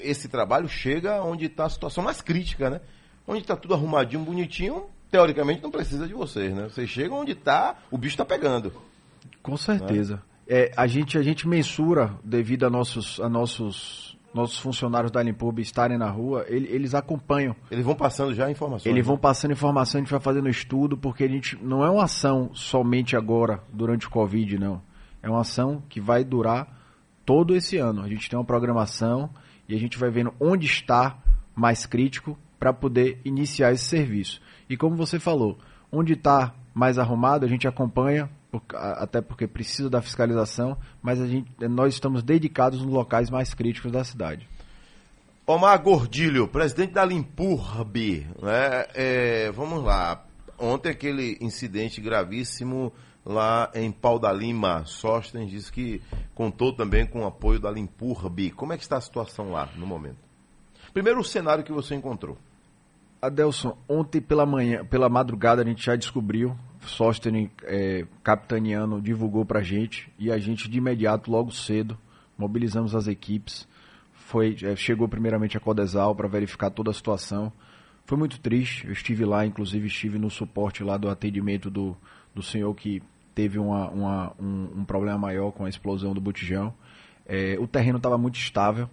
esse 0.00 0.28
trabalho 0.28 0.68
chega 0.68 1.22
onde 1.22 1.46
está 1.46 1.66
a 1.66 1.70
situação 1.70 2.02
mais 2.02 2.20
crítica, 2.20 2.70
né? 2.70 2.80
Onde 3.26 3.40
está 3.40 3.56
tudo 3.56 3.74
arrumadinho, 3.74 4.24
bonitinho, 4.24 4.86
teoricamente 5.10 5.62
não 5.62 5.70
precisa 5.70 6.06
de 6.08 6.14
vocês, 6.14 6.54
né? 6.54 6.64
Vocês 6.64 6.88
chegam 6.88 7.20
onde 7.20 7.32
está, 7.32 7.76
o 7.90 7.98
bicho 7.98 8.14
está 8.14 8.24
pegando. 8.24 8.72
Com 9.42 9.56
certeza. 9.56 10.22
É, 10.48 10.72
a, 10.76 10.86
gente, 10.86 11.16
a 11.16 11.22
gente 11.22 11.46
mensura, 11.46 12.14
devido 12.24 12.64
a 12.64 12.70
nossos, 12.70 13.20
a 13.20 13.28
nossos, 13.28 14.18
nossos 14.34 14.58
funcionários 14.58 15.12
da 15.12 15.22
Limpub 15.22 15.58
estarem 15.60 15.98
na 15.98 16.10
rua, 16.10 16.44
ele, 16.48 16.68
eles 16.68 16.94
acompanham. 16.94 17.54
Eles 17.70 17.84
vão 17.84 17.94
passando 17.94 18.34
já 18.34 18.50
informações. 18.50 18.86
Eles 18.86 19.06
vão 19.06 19.16
né? 19.16 19.20
passando 19.22 19.52
informação, 19.52 20.00
a 20.00 20.02
gente 20.02 20.10
vai 20.10 20.20
fazendo 20.20 20.48
estudo, 20.48 20.96
porque 20.96 21.24
a 21.24 21.28
gente 21.28 21.56
não 21.62 21.84
é 21.84 21.90
uma 21.90 22.04
ação 22.04 22.50
somente 22.54 23.16
agora, 23.16 23.62
durante 23.72 24.06
o 24.06 24.10
Covid, 24.10 24.58
não. 24.58 24.82
É 25.22 25.28
uma 25.28 25.42
ação 25.42 25.82
que 25.88 26.00
vai 26.00 26.24
durar 26.24 26.66
todo 27.24 27.54
esse 27.54 27.76
ano. 27.76 28.02
A 28.02 28.08
gente 28.08 28.28
tem 28.28 28.38
uma 28.38 28.44
programação 28.44 29.30
e 29.72 29.74
a 29.74 29.78
gente 29.78 29.98
vai 29.98 30.10
vendo 30.10 30.34
onde 30.38 30.66
está 30.66 31.16
mais 31.56 31.86
crítico 31.86 32.38
para 32.58 32.74
poder 32.74 33.18
iniciar 33.24 33.72
esse 33.72 33.84
serviço. 33.84 34.38
E 34.68 34.76
como 34.76 34.96
você 34.96 35.18
falou, 35.18 35.58
onde 35.90 36.12
está 36.12 36.54
mais 36.74 36.98
arrumado, 36.98 37.46
a 37.46 37.48
gente 37.48 37.66
acompanha, 37.66 38.28
até 38.74 39.22
porque 39.22 39.46
precisa 39.46 39.88
da 39.88 40.02
fiscalização, 40.02 40.76
mas 41.00 41.22
a 41.22 41.26
gente, 41.26 41.50
nós 41.70 41.94
estamos 41.94 42.22
dedicados 42.22 42.82
nos 42.82 42.92
locais 42.92 43.30
mais 43.30 43.54
críticos 43.54 43.90
da 43.90 44.04
cidade. 44.04 44.46
Omar 45.46 45.82
Gordilho, 45.82 46.46
presidente 46.46 46.92
da 46.92 47.06
Limpurb, 47.06 48.26
né? 48.42 48.86
É, 48.94 49.50
vamos 49.52 49.82
lá. 49.82 50.22
Ontem 50.58 50.90
aquele 50.90 51.38
incidente 51.40 51.98
gravíssimo 51.98 52.92
lá 53.24 53.70
em 53.74 53.90
Pau 53.90 54.18
da 54.18 54.32
Lima, 54.32 54.84
Sostens 54.84 55.50
disse 55.50 55.70
que 55.70 56.02
contou 56.34 56.72
também 56.72 57.06
com 57.06 57.22
o 57.22 57.26
apoio 57.26 57.60
da 57.60 57.70
Limpurb. 57.70 58.50
Como 58.52 58.72
é 58.72 58.76
que 58.76 58.82
está 58.82 58.96
a 58.96 59.00
situação 59.00 59.50
lá 59.50 59.68
no 59.76 59.86
momento? 59.86 60.18
Primeiro 60.92 61.20
o 61.20 61.24
cenário 61.24 61.64
que 61.64 61.72
você 61.72 61.94
encontrou. 61.94 62.36
Adelson, 63.20 63.78
ontem 63.88 64.20
pela 64.20 64.44
manhã, 64.44 64.84
pela 64.84 65.08
madrugada 65.08 65.62
a 65.62 65.64
gente 65.64 65.84
já 65.84 65.94
descobriu, 65.94 66.56
Sostene 66.80 67.52
é, 67.62 68.04
capitaneano 68.22 69.00
divulgou 69.00 69.44
pra 69.44 69.62
gente 69.62 70.12
e 70.18 70.32
a 70.32 70.38
gente 70.38 70.68
de 70.68 70.78
imediato, 70.78 71.30
logo 71.30 71.52
cedo, 71.52 71.96
mobilizamos 72.36 72.96
as 72.96 73.06
equipes. 73.06 73.68
Foi, 74.12 74.56
é, 74.62 74.74
chegou 74.74 75.08
primeiramente 75.08 75.56
a 75.56 75.60
Codesal 75.60 76.16
para 76.16 76.26
verificar 76.26 76.70
toda 76.70 76.90
a 76.90 76.94
situação. 76.94 77.52
Foi 78.04 78.18
muito 78.18 78.40
triste, 78.40 78.86
eu 78.86 78.92
estive 78.92 79.24
lá, 79.24 79.46
inclusive 79.46 79.86
estive 79.86 80.18
no 80.18 80.30
suporte 80.30 80.82
lá 80.82 80.96
do 80.96 81.08
atendimento 81.08 81.70
do, 81.70 81.96
do 82.34 82.42
senhor 82.42 82.74
que 82.74 83.02
teve 83.34 83.58
uma, 83.58 83.88
uma, 83.90 84.32
um, 84.38 84.80
um, 84.80 84.84
problema 84.84 85.18
maior 85.18 85.52
com 85.52 85.64
a 85.64 85.68
explosão 85.68 86.12
do 86.12 86.20
botijão. 86.20 86.74
É, 87.26 87.56
o 87.58 87.66
terreno 87.66 87.96
estava 87.96 88.18
muito 88.18 88.36
estável, 88.36 88.88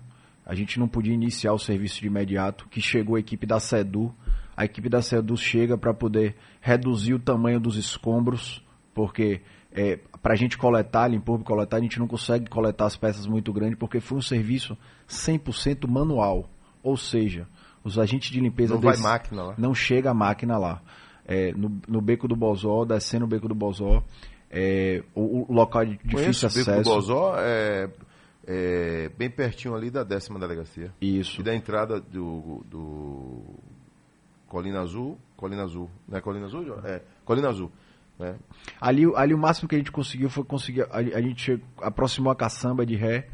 a 0.45 0.55
gente 0.55 0.79
não 0.79 0.87
podia 0.87 1.13
iniciar 1.13 1.53
o 1.53 1.59
serviço 1.59 2.01
de 2.01 2.07
imediato, 2.07 2.67
que 2.69 2.81
chegou 2.81 3.15
a 3.15 3.19
equipe 3.19 3.45
da 3.45 3.59
SEDU. 3.59 4.13
A 4.57 4.65
equipe 4.65 4.89
da 4.89 4.99
SEDU 5.01 5.37
chega 5.37 5.77
para 5.77 5.93
poder 5.93 6.35
reduzir 6.59 7.13
o 7.13 7.19
tamanho 7.19 7.59
dos 7.59 7.77
escombros, 7.77 8.63
porque 8.93 9.41
é, 9.71 9.99
para 10.21 10.33
a 10.33 10.35
gente 10.35 10.57
coletar, 10.57 11.07
limpar 11.07 11.39
e 11.39 11.43
coletar, 11.43 11.77
a 11.77 11.81
gente 11.81 11.99
não 11.99 12.07
consegue 12.07 12.49
coletar 12.49 12.85
as 12.87 12.97
peças 12.97 13.27
muito 13.27 13.53
grandes, 13.53 13.77
porque 13.77 13.99
foi 13.99 14.17
um 14.17 14.21
serviço 14.21 14.75
100% 15.07 15.87
manual. 15.87 16.49
Ou 16.81 16.97
seja, 16.97 17.47
os 17.83 17.97
agentes 17.97 18.31
de 18.31 18.39
limpeza 18.39 18.73
não, 18.73 18.81
desse, 18.81 19.01
vai 19.01 19.11
máquina 19.11 19.43
lá. 19.43 19.55
não 19.57 19.73
chega 19.73 20.11
a 20.11 20.13
máquina 20.13 20.57
lá. 20.57 20.81
É, 21.25 21.51
no, 21.53 21.79
no, 21.87 22.01
beco 22.01 22.27
do 22.27 22.35
Bozó, 22.35 22.85
descendo 22.85 23.25
o 23.25 23.27
beco 23.27 23.47
do 23.47 23.53
Bozó, 23.53 24.03
é, 24.49 25.03
o, 25.13 25.51
o, 25.51 25.53
local 25.53 25.85
de 25.85 25.91
difícil 25.91 26.17
Conheço 26.17 26.45
acesso. 26.47 26.71
O 26.71 26.73
beco 26.73 26.83
do 26.83 26.95
Bozó 26.95 27.35
é 27.37 27.89
é, 28.51 29.09
bem 29.15 29.29
pertinho 29.29 29.75
ali 29.75 29.91
da 29.91 30.03
décima 30.03 30.39
delegacia. 30.39 30.91
Isso. 30.99 31.39
E 31.39 31.43
da 31.43 31.53
entrada 31.53 32.01
do, 32.01 32.65
do 32.65 33.43
Colina 34.47 34.81
Azul. 34.81 35.19
Colina 35.37 35.63
Azul. 35.63 35.87
Não 36.07 36.17
é 36.17 36.21
Colina 36.21 36.47
Azul? 36.47 36.65
É, 36.83 37.03
Colina 37.23 37.49
Azul. 37.49 37.71
Né? 38.17 38.35
Ali, 38.81 39.03
ali 39.15 39.35
o 39.35 39.37
máximo 39.37 39.69
que 39.69 39.75
a 39.75 39.77
gente 39.77 39.91
conseguiu 39.91 40.31
foi 40.31 40.43
conseguir. 40.43 40.81
A, 40.89 40.97
a 40.97 41.21
gente 41.21 41.63
aproximou 41.79 42.31
a 42.31 42.35
caçamba 42.35 42.83
de 42.83 42.95
ré. 42.95 43.29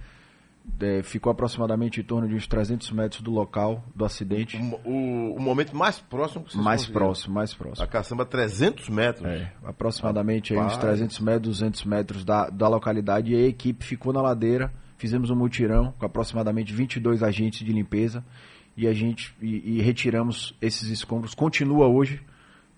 É, 0.79 1.01
ficou 1.03 1.31
aproximadamente 1.31 2.01
em 2.01 2.03
torno 2.03 2.27
de 2.27 2.36
uns 2.36 2.48
300 2.48 2.91
metros 2.91 3.22
do 3.22 3.31
local 3.31 3.84
do 3.95 4.03
acidente. 4.03 4.57
O, 4.57 4.89
o, 4.89 5.36
o 5.36 5.39
momento 5.39 5.75
mais 5.75 6.00
próximo 6.00 6.43
que 6.43 6.51
vocês 6.51 6.63
Mais 6.63 6.86
próximo, 6.86 7.34
mais 7.34 7.53
próximo. 7.53 7.84
A 7.84 7.88
caçamba 7.88 8.25
300 8.25 8.89
metros? 8.89 9.25
É, 9.25 9.51
aproximadamente 9.63 10.53
uns 10.53 10.75
300 10.77 11.19
metros, 11.19 11.60
200 11.60 11.86
metros 11.86 12.25
da, 12.25 12.50
da 12.50 12.67
localidade. 12.67 13.34
E 13.34 13.36
a 13.36 13.48
equipe 13.48 13.86
ficou 13.86 14.12
na 14.12 14.22
ladeira 14.22 14.72
fizemos 14.98 15.29
um 15.29 15.36
mutirão 15.36 15.93
com 15.98 16.05
aproximadamente 16.05 16.74
22 16.74 17.22
agentes 17.24 17.65
de 17.65 17.72
limpeza 17.72 18.24
e 18.77 18.88
a 18.88 18.93
gente 18.93 19.36
e, 19.41 19.77
e 19.77 19.81
retiramos 19.81 20.55
esses 20.62 20.89
escombros. 20.89 21.34
Continua 21.34 21.88
hoje. 21.88 22.22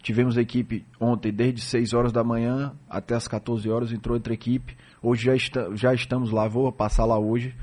Tivemos 0.08 0.38
a 0.38 0.42
equipe 0.42 0.86
ontem 1.02 1.34
desde 1.34 1.60
6 1.60 1.94
horas 1.94 2.14
da 2.14 2.24
manhã 2.24 2.74
até 2.90 3.14
as 3.14 3.28
14 3.28 3.70
horas, 3.70 3.92
entrou 3.92 4.16
outra 4.16 4.34
equipe. 4.34 4.74
Hoje 5.04 5.26
já, 5.26 5.36
está, 5.36 5.76
já 5.76 5.94
estamos 5.94 6.32
lá, 6.32 6.48
vou 6.48 6.72
passar 6.72 7.04
lá 7.04 7.20
hoje. 7.20 7.54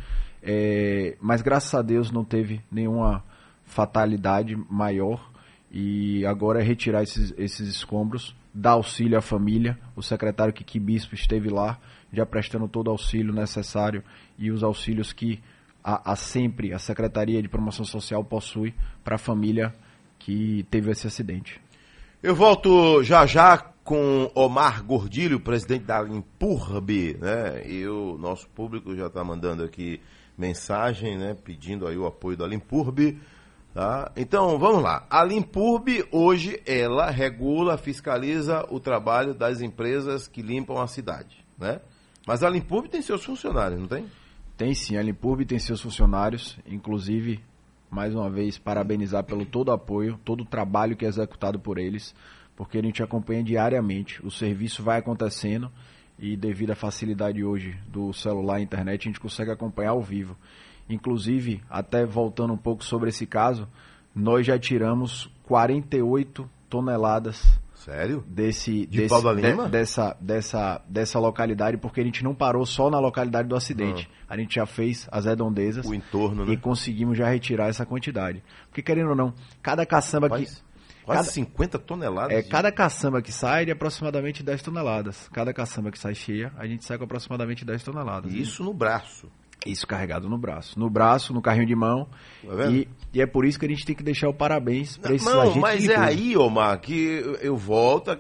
É, 0.43 1.17
mas 1.23 1.41
graças 1.41 1.73
a 1.73 1.81
Deus 1.81 2.11
não 2.11 2.23
teve 2.23 2.61
nenhuma 2.71 3.25
fatalidade 3.65 4.55
maior. 4.69 5.33
E 5.73 6.27
agora 6.27 6.61
é 6.61 6.63
retirar 6.63 7.03
esses, 7.03 7.33
esses 7.39 7.67
escombros, 7.67 8.37
dar 8.53 8.73
auxílio 8.73 9.17
à 9.17 9.23
família. 9.23 9.79
O 9.97 10.03
secretário 10.03 10.53
Kiki 10.53 10.79
Bispo 10.79 11.15
esteve 11.15 11.49
lá 11.49 11.81
já 12.13 12.27
prestando 12.27 12.69
todo 12.69 12.89
o 12.89 12.91
auxílio 12.91 13.33
necessário 13.33 14.05
e 14.39 14.51
os 14.51 14.63
auxílios 14.63 15.15
que 15.15 15.41
a, 15.83 16.13
a 16.13 16.15
sempre 16.15 16.75
a 16.75 16.79
Secretaria 16.79 17.41
de 17.41 17.49
Promoção 17.49 17.87
Social 17.87 18.23
possui 18.23 18.75
para 19.03 19.15
a 19.15 19.19
família 19.19 19.75
que 20.19 20.67
teve 20.71 20.91
esse 20.91 21.07
acidente. 21.07 21.64
Eu 22.25 22.35
volto 22.35 23.03
já 23.03 23.27
já 23.27 23.59
com 23.59 24.31
Omar 24.35 24.83
Gordilho, 24.83 25.39
presidente 25.39 25.85
da 25.85 26.01
Limpurb, 26.01 27.19
né? 27.21 27.63
E 27.69 27.87
o 27.87 28.17
nosso 28.17 28.49
público 28.49 28.97
já 28.97 29.09
está 29.09 29.23
mandando 29.23 29.63
aqui 29.63 30.01
mensagem, 30.39 31.19
né? 31.19 31.37
Pedindo 31.45 31.87
aí 31.87 31.99
o 31.99 32.07
apoio 32.07 32.35
da 32.35 32.47
Limpurb. 32.47 33.21
Tá? 33.75 34.11
Então, 34.17 34.59
vamos 34.59 34.83
lá. 34.83 35.07
A 35.11 35.23
Limpurb, 35.23 36.03
hoje, 36.11 36.63
ela 36.65 37.11
regula, 37.11 37.77
fiscaliza 37.77 38.65
o 38.71 38.81
trabalho 38.81 39.35
das 39.35 39.61
empresas 39.61 40.27
que 40.27 40.41
limpam 40.41 40.81
a 40.81 40.87
cidade, 40.87 41.45
né? 41.59 41.79
Mas 42.27 42.43
a 42.43 42.49
Limpurb 42.49 42.89
tem 42.89 43.03
seus 43.03 43.23
funcionários, 43.23 43.79
não 43.79 43.87
tem? 43.87 44.07
Tem 44.57 44.73
sim, 44.73 44.97
a 44.97 45.03
Limpurb 45.03 45.45
tem 45.45 45.59
seus 45.59 45.83
funcionários, 45.83 46.59
inclusive, 46.67 47.45
mais 47.95 48.13
uma 48.13 48.29
vez, 48.29 48.59
parabenizar 48.59 49.23
pelo 49.23 49.47
todo 49.47 49.69
o 49.69 49.73
apoio, 49.73 50.19
todo 50.25 50.41
o 50.41 50.45
trabalho 50.45 50.97
que 50.97 51.07
é 51.07 51.09
executado 51.09 51.61
por 51.61 51.79
eles, 51.79 52.13
porque 52.57 52.79
a 52.79 52.83
gente 52.83 53.03
acompanha 53.05 53.43
diariamente, 53.45 54.21
o 54.27 54.33
serviço 54.33 54.83
vai 54.83 54.99
acontecendo 54.99 55.71
e 56.19 56.37
devido 56.37 56.73
à 56.73 56.75
facilidade 56.75 57.45
hoje 57.45 57.79
do 57.87 58.13
celular 58.13 58.59
e 58.59 58.65
internet, 58.65 59.03
a 59.03 59.11
gente 59.11 59.21
consegue 59.21 59.53
acompanhar 59.53 59.91
ao 59.91 60.03
vivo. 60.03 60.37
Inclusive, 60.91 61.63
até 61.71 62.05
voltando 62.05 62.53
um 62.53 62.59
pouco 62.59 62.85
sobre 62.85 63.11
esse 63.11 63.27
caso, 63.27 63.69
nós 64.13 64.45
já 64.45 64.59
tiramos 64.59 65.31
48 65.45 66.51
toneladas 66.69 67.61
Sério? 67.85 68.25
Desse, 68.27 68.87
de 68.87 69.03
desse? 69.03 69.23
De, 69.35 69.69
dessa, 69.71 70.17
dessa, 70.19 70.83
dessa 70.89 71.19
localidade, 71.19 71.77
porque 71.77 72.01
a 72.01 72.05
gente 72.05 72.25
não 72.25 72.35
parou 72.35 72.65
só 72.65 72.89
na 72.89 72.99
localidade 72.99 73.47
do 73.47 73.55
acidente. 73.55 74.07
Uhum. 74.07 74.25
A 74.29 74.37
gente 74.39 74.55
já 74.55 74.65
fez 74.65 75.07
as 75.13 75.27
redondezas. 75.27 75.85
O 75.85 75.93
entorno, 75.93 76.47
né? 76.47 76.53
E 76.53 76.57
conseguimos 76.57 77.19
já 77.19 77.29
retirar 77.29 77.69
essa 77.69 77.85
quantidade. 77.85 78.43
Porque, 78.69 78.81
querendo 78.81 79.11
ou 79.11 79.17
não, 79.17 79.35
cada 79.63 79.85
caçamba 79.85 80.29
Rapaz, 80.29 80.55
que. 80.55 80.75
Quase 81.05 81.19
cada, 81.21 81.31
50 81.33 81.79
toneladas? 81.81 82.39
É, 82.39 82.41
de... 82.41 82.49
cada 82.49 82.73
caçamba 82.73 83.21
que 83.21 83.31
sai 83.31 83.63
é 83.63 83.65
de 83.67 83.73
aproximadamente 83.73 84.43
10 84.43 84.63
toneladas. 84.63 85.29
Cada 85.29 85.53
caçamba 85.53 85.91
que 85.91 85.99
sai 85.99 86.15
cheia, 86.15 86.51
a 86.57 86.67
gente 86.67 86.83
sai 86.87 86.97
com 86.97 87.05
aproximadamente 87.05 87.63
10 87.63 87.83
toneladas. 87.83 88.33
Isso 88.33 88.65
no 88.65 88.73
braço. 88.73 89.31
Isso 89.65 89.87
carregado 89.87 90.29
no 90.29 90.37
braço. 90.37 90.79
No 90.79 90.91
braço, 90.91 91.33
no 91.33 91.41
carrinho 91.41 91.67
de 91.67 91.75
mão. 91.75 92.07
Tá 92.47 92.71
e, 92.71 92.89
e, 93.13 93.21
é 93.21 93.27
por 93.27 93.45
isso 93.45 93.59
que 93.59 93.67
a 93.67 93.69
gente 93.69 93.87
tem 93.87 93.95
que 93.95 94.03
deixar 94.03 94.29
o 94.29 94.35
parabéns 94.35 94.97
para 94.97 95.15
esses 95.15 95.27
Não, 95.27 95.55
mas 95.57 95.89
é 95.89 95.97
aí, 95.97 96.37
Omar, 96.37 96.79
que 96.81 97.23
eu 97.41 97.57
volto. 97.57 98.11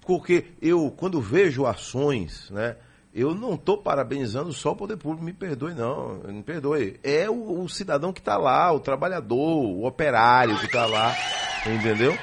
Porque 0.00 0.46
eu, 0.62 0.90
quando 0.96 1.20
vejo 1.20 1.66
ações, 1.66 2.50
né? 2.50 2.76
Eu 3.12 3.34
não 3.34 3.54
estou 3.54 3.78
parabenizando 3.78 4.52
só 4.52 4.72
o 4.72 4.76
poder 4.76 4.98
público, 4.98 5.24
me 5.24 5.32
perdoe 5.32 5.72
não, 5.72 6.20
me 6.28 6.42
perdoe. 6.42 7.00
É 7.02 7.30
o, 7.30 7.62
o 7.62 7.68
cidadão 7.68 8.12
que 8.12 8.20
está 8.20 8.36
lá, 8.36 8.70
o 8.70 8.78
trabalhador, 8.78 9.38
o 9.38 9.86
operário 9.86 10.58
que 10.58 10.66
está 10.66 10.84
lá, 10.84 11.16
entendeu? 11.64 12.14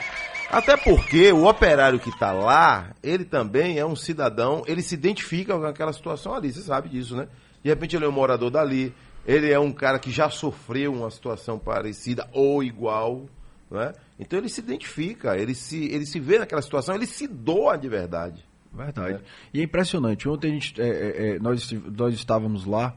Até 0.52 0.78
porque 0.78 1.32
o 1.32 1.48
operário 1.48 2.00
que 2.00 2.10
está 2.10 2.32
lá, 2.32 2.92
ele 3.02 3.26
também 3.26 3.80
é 3.80 3.86
um 3.86 3.96
cidadão, 3.96 4.62
ele 4.68 4.84
se 4.84 4.94
identifica 4.94 5.58
com 5.58 5.66
aquela 5.66 5.92
situação 5.92 6.36
ali, 6.36 6.54
você 6.54 6.62
sabe 6.62 6.90
disso, 6.90 7.16
né? 7.16 7.28
De 7.64 7.70
repente 7.70 7.96
ele 7.96 8.06
é 8.06 8.08
um 8.08 8.12
morador 8.12 8.52
dali, 8.52 8.94
ele 9.26 9.52
é 9.52 9.60
um 9.60 9.72
cara 9.72 9.98
que 9.98 10.12
já 10.12 10.30
sofreu 10.30 10.94
uma 10.94 11.10
situação 11.10 11.58
parecida 11.58 12.28
ou 12.34 12.64
igual, 12.64 13.26
né? 13.72 13.94
Então 14.20 14.38
ele 14.38 14.50
se 14.50 14.60
identifica, 14.60 15.38
ele 15.38 15.56
se, 15.56 15.86
ele 15.86 16.06
se 16.06 16.20
vê 16.20 16.40
naquela 16.40 16.62
situação, 16.62 16.94
ele 16.94 17.06
se 17.06 17.28
doa 17.28 17.78
de 17.78 17.88
verdade. 17.88 18.46
Verdade. 18.72 19.16
É. 19.16 19.22
E 19.54 19.62
é 19.62 19.64
impressionante. 19.64 20.28
Ontem 20.28 20.50
a 20.50 20.54
gente, 20.54 20.82
é, 20.82 20.88
é, 20.88 21.36
é 21.36 21.40
nós, 21.40 21.72
nós 21.72 22.14
estávamos 22.14 22.66
lá 22.66 22.96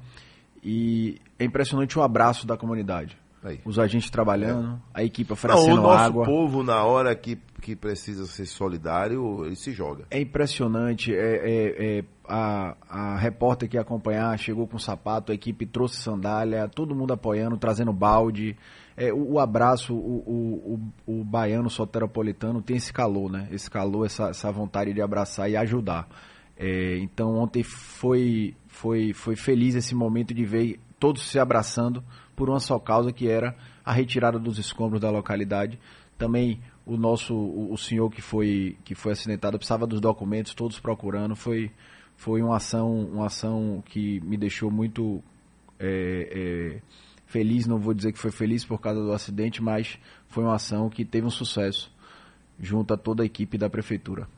e 0.63 1.21
é 1.39 1.45
impressionante 1.45 1.99
o 1.99 2.03
abraço 2.03 2.47
da 2.47 2.57
comunidade. 2.57 3.17
Aí. 3.47 3.61
Os 3.65 3.79
agentes 3.79 4.11
trabalhando, 4.11 4.75
é. 4.75 5.01
a 5.01 5.05
equipe 5.05 5.33
oferecendo 5.33 5.77
Não, 5.77 5.85
o 5.85 5.87
nosso 5.87 6.05
água. 6.05 6.25
povo, 6.25 6.65
na 6.65 6.83
hora 6.83 7.15
que, 7.15 7.39
que 7.63 7.77
precisa 7.77 8.27
ser 8.27 8.45
solidário, 8.45 9.45
ele 9.47 9.55
se 9.55 9.71
joga. 9.71 10.05
É 10.11 10.21
impressionante. 10.21 11.15
É, 11.15 11.19
é, 11.19 11.99
é, 11.99 12.05
a, 12.29 12.77
a 12.89 13.17
repórter 13.17 13.69
que 13.69 13.77
ia 13.77 13.83
acompanhar 13.83 14.37
chegou 14.37 14.67
com 14.67 14.81
sapato, 14.81 15.31
a 15.31 15.35
equipe 15.35 15.65
trouxe 15.65 15.97
sandália, 15.99 16.69
todo 16.69 16.93
mundo 16.93 17.13
apoiando, 17.13 17.57
trazendo 17.57 17.93
balde. 17.93 18.57
É, 18.97 19.13
o, 19.13 19.35
o, 19.35 19.39
abraço, 19.39 19.95
o, 19.95 20.81
o, 21.07 21.21
o, 21.21 21.25
baiano 21.25 21.71
soteropolitano 21.71 22.61
tem 22.61 22.77
esse 22.77 22.93
calor, 22.93 23.31
né? 23.31 23.47
Esse 23.53 23.71
calor, 23.71 24.07
essa, 24.07 24.31
essa 24.31 24.51
vontade 24.51 24.93
de 24.93 25.01
abraçar 25.01 25.49
e 25.49 25.57
ajudar. 25.57 26.09
É, 26.57 26.99
então 26.99 27.37
ontem 27.37 27.63
foi, 27.63 28.57
foi, 28.67 29.13
foi 29.13 29.37
feliz 29.37 29.77
esse 29.77 29.95
momento 29.95 30.35
de 30.35 30.45
ver 30.45 30.81
todos 30.99 31.23
se 31.31 31.39
abraçando 31.39 32.03
por 32.37 32.51
uma 32.51 32.61
só 32.61 32.79
causa 32.79 33.11
que 33.11 33.29
era 33.29 33.57
a 33.85 33.93
retirada 33.93 34.39
dos 34.39 34.59
escombros 34.59 35.01
da 35.01 35.11
localidade. 35.11 35.81
Também 36.19 36.61
o 36.85 36.97
nosso 36.97 37.35
o, 37.35 37.77
senhor 37.77 38.11
que 38.11 38.23
foi 38.23 38.77
que 38.85 38.95
foi 38.95 39.13
acidentado 39.13 39.59
precisava 39.59 39.87
dos 39.87 40.01
documentos, 40.01 40.55
todos 40.55 40.79
procurando. 40.79 41.35
Foi 41.35 41.71
foi 42.17 42.43
uma 42.43 42.57
ação 42.57 42.93
uma 43.07 43.27
ação 43.27 43.83
que 43.87 44.21
me 44.21 44.37
deixou 44.37 44.71
muito 44.71 45.23
é, 45.81 46.77
é, 46.77 46.81
feliz. 47.27 47.67
Não 47.67 47.79
vou 47.79 47.95
dizer 47.95 48.13
que 48.13 48.19
foi 48.19 48.31
feliz 48.31 48.65
por 48.65 48.81
causa 48.81 49.03
do 49.03 49.13
acidente, 49.13 49.63
mas 49.63 49.99
foi 50.29 50.45
uma 50.45 50.55
ação 50.55 50.91
que 50.91 51.05
teve 51.05 51.27
um 51.27 51.31
sucesso 51.31 51.91
junto 52.61 52.95
a 52.95 52.97
toda 52.97 53.23
a 53.23 53.27
equipe 53.27 53.59
da 53.59 53.69
prefeitura. 53.69 54.29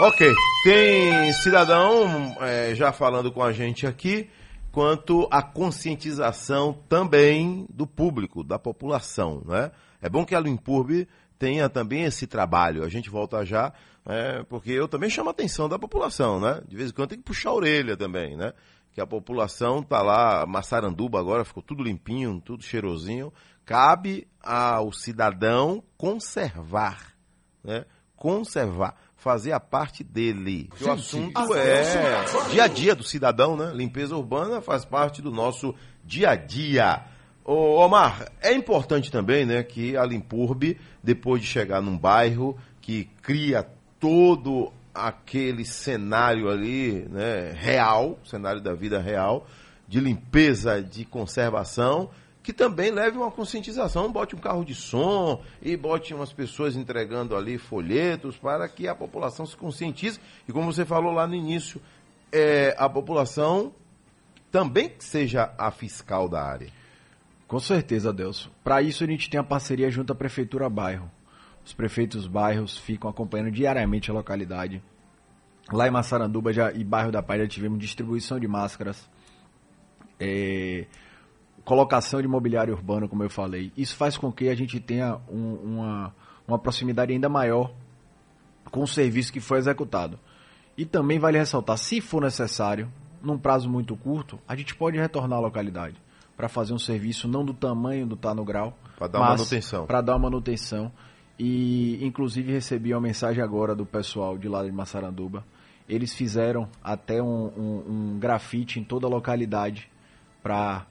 Ok, 0.00 0.32
tem 0.64 1.32
cidadão 1.34 2.36
é, 2.40 2.74
já 2.74 2.92
falando 2.92 3.30
com 3.30 3.42
a 3.42 3.52
gente 3.52 3.86
aqui 3.86 4.28
quanto 4.74 5.28
à 5.30 5.40
conscientização 5.40 6.72
também 6.88 7.64
do 7.70 7.86
público, 7.86 8.42
da 8.42 8.58
população. 8.58 9.40
Né? 9.46 9.70
É 10.02 10.08
bom 10.08 10.26
que 10.26 10.34
a 10.34 10.40
Limpurbe 10.40 11.06
tenha 11.38 11.68
também 11.68 12.02
esse 12.02 12.26
trabalho. 12.26 12.82
A 12.82 12.88
gente 12.88 13.08
volta 13.08 13.44
já, 13.44 13.72
né? 14.04 14.44
porque 14.48 14.72
eu 14.72 14.88
também 14.88 15.08
chamo 15.08 15.28
a 15.28 15.30
atenção 15.30 15.68
da 15.68 15.78
população. 15.78 16.40
Né? 16.40 16.60
De 16.66 16.76
vez 16.76 16.90
em 16.90 16.92
quando 16.92 17.10
tem 17.10 17.18
que 17.18 17.24
puxar 17.24 17.50
a 17.50 17.54
orelha 17.54 17.96
também. 17.96 18.36
Né? 18.36 18.52
Que 18.90 19.00
a 19.00 19.06
população 19.06 19.78
está 19.78 20.02
lá, 20.02 20.44
Massaranduba 20.44 21.20
agora 21.20 21.44
ficou 21.44 21.62
tudo 21.62 21.84
limpinho, 21.84 22.40
tudo 22.40 22.64
cheirosinho. 22.64 23.32
Cabe 23.64 24.26
ao 24.42 24.92
cidadão 24.92 25.84
conservar. 25.96 27.14
Né? 27.62 27.84
Conservar 28.16 28.96
fazer 29.24 29.52
a 29.52 29.58
parte 29.58 30.04
dele. 30.04 30.68
Sim, 30.76 30.84
o 30.84 30.92
assunto 30.92 31.46
sim. 31.46 31.56
é 31.56 32.50
dia 32.50 32.64
a 32.64 32.68
dia 32.68 32.94
do 32.94 33.02
cidadão, 33.02 33.56
né? 33.56 33.72
Limpeza 33.74 34.14
urbana 34.14 34.60
faz 34.60 34.84
parte 34.84 35.22
do 35.22 35.30
nosso 35.30 35.74
dia 36.04 36.30
a 36.30 36.36
dia. 36.36 37.02
Ô, 37.42 37.76
Omar, 37.82 38.30
é 38.42 38.52
importante 38.52 39.10
também, 39.10 39.46
né, 39.46 39.62
que 39.62 39.96
a 39.96 40.04
Limpurbe, 40.04 40.78
depois 41.02 41.40
de 41.40 41.46
chegar 41.46 41.80
num 41.80 41.96
bairro 41.96 42.54
que 42.82 43.08
cria 43.22 43.66
todo 43.98 44.70
aquele 44.94 45.64
cenário 45.64 46.50
ali, 46.50 47.06
né, 47.10 47.52
real, 47.56 48.18
cenário 48.24 48.60
da 48.60 48.74
vida 48.74 49.00
real, 49.00 49.46
de 49.88 50.00
limpeza, 50.00 50.82
de 50.82 51.06
conservação, 51.06 52.10
que 52.44 52.52
também 52.52 52.90
leve 52.90 53.16
uma 53.16 53.30
conscientização, 53.30 54.12
bote 54.12 54.36
um 54.36 54.38
carro 54.38 54.66
de 54.66 54.74
som 54.74 55.42
e 55.62 55.74
bote 55.78 56.12
umas 56.12 56.30
pessoas 56.30 56.76
entregando 56.76 57.34
ali 57.34 57.56
folhetos 57.56 58.36
para 58.36 58.68
que 58.68 58.86
a 58.86 58.94
população 58.94 59.46
se 59.46 59.56
conscientize. 59.56 60.20
E 60.46 60.52
como 60.52 60.70
você 60.70 60.84
falou 60.84 61.10
lá 61.10 61.26
no 61.26 61.34
início, 61.34 61.80
é, 62.30 62.76
a 62.78 62.86
população 62.86 63.72
também 64.52 64.92
seja 64.98 65.54
a 65.56 65.70
fiscal 65.70 66.28
da 66.28 66.44
área. 66.44 66.68
Com 67.48 67.58
certeza, 67.58 68.12
Deus. 68.12 68.50
Para 68.62 68.82
isso 68.82 69.02
a 69.02 69.06
gente 69.06 69.30
tem 69.30 69.40
a 69.40 69.44
parceria 69.44 69.90
junto 69.90 70.12
à 70.12 70.14
Prefeitura 70.14 70.68
Bairro. 70.68 71.10
Os 71.64 71.72
prefeitos 71.72 72.26
bairros 72.26 72.76
ficam 72.76 73.08
acompanhando 73.08 73.52
diariamente 73.52 74.10
a 74.10 74.14
localidade. 74.14 74.82
Lá 75.72 75.88
em 75.88 75.90
Massaranduba 75.90 76.52
já, 76.52 76.70
e 76.72 76.84
bairro 76.84 77.10
da 77.10 77.22
Pai 77.22 77.38
já 77.38 77.48
tivemos 77.48 77.78
distribuição 77.78 78.38
de 78.38 78.46
máscaras. 78.46 79.08
É, 80.20 80.86
colocação 81.64 82.20
de 82.20 82.28
mobiliário 82.28 82.74
urbano, 82.74 83.08
como 83.08 83.22
eu 83.22 83.30
falei. 83.30 83.72
Isso 83.76 83.96
faz 83.96 84.16
com 84.16 84.30
que 84.30 84.48
a 84.48 84.54
gente 84.54 84.78
tenha 84.78 85.18
um, 85.28 85.54
uma, 85.54 86.14
uma 86.46 86.58
proximidade 86.58 87.12
ainda 87.12 87.28
maior 87.28 87.72
com 88.70 88.82
o 88.82 88.86
serviço 88.86 89.32
que 89.32 89.40
foi 89.40 89.58
executado. 89.58 90.18
E 90.76 90.84
também 90.84 91.18
vale 91.18 91.38
ressaltar, 91.38 91.78
se 91.78 92.00
for 92.00 92.20
necessário, 92.22 92.90
num 93.22 93.38
prazo 93.38 93.70
muito 93.70 93.96
curto, 93.96 94.38
a 94.46 94.54
gente 94.54 94.74
pode 94.74 94.98
retornar 94.98 95.38
à 95.38 95.42
localidade 95.42 95.96
para 96.36 96.48
fazer 96.48 96.74
um 96.74 96.78
serviço 96.78 97.28
não 97.28 97.44
do 97.44 97.54
tamanho 97.54 98.06
do 98.06 98.16
Tá 98.16 98.34
no 98.34 98.44
Grau, 98.44 98.76
para 98.98 99.06
dar 99.06 99.18
uma 99.20 99.28
manutenção. 99.30 99.86
Para 99.86 100.00
dar 100.00 100.18
manutenção. 100.18 100.92
E 101.38 102.04
inclusive 102.04 102.52
recebi 102.52 102.92
uma 102.92 103.00
mensagem 103.00 103.42
agora 103.42 103.74
do 103.74 103.86
pessoal 103.86 104.36
de 104.36 104.48
lá 104.48 104.62
de 104.62 104.70
Massaranduba. 104.70 105.44
Eles 105.88 106.14
fizeram 106.14 106.68
até 106.82 107.22
um, 107.22 107.46
um, 107.46 107.84
um 108.14 108.18
grafite 108.18 108.80
em 108.80 108.84
toda 108.84 109.06
a 109.06 109.10
localidade 109.10 109.90
para 110.42 110.86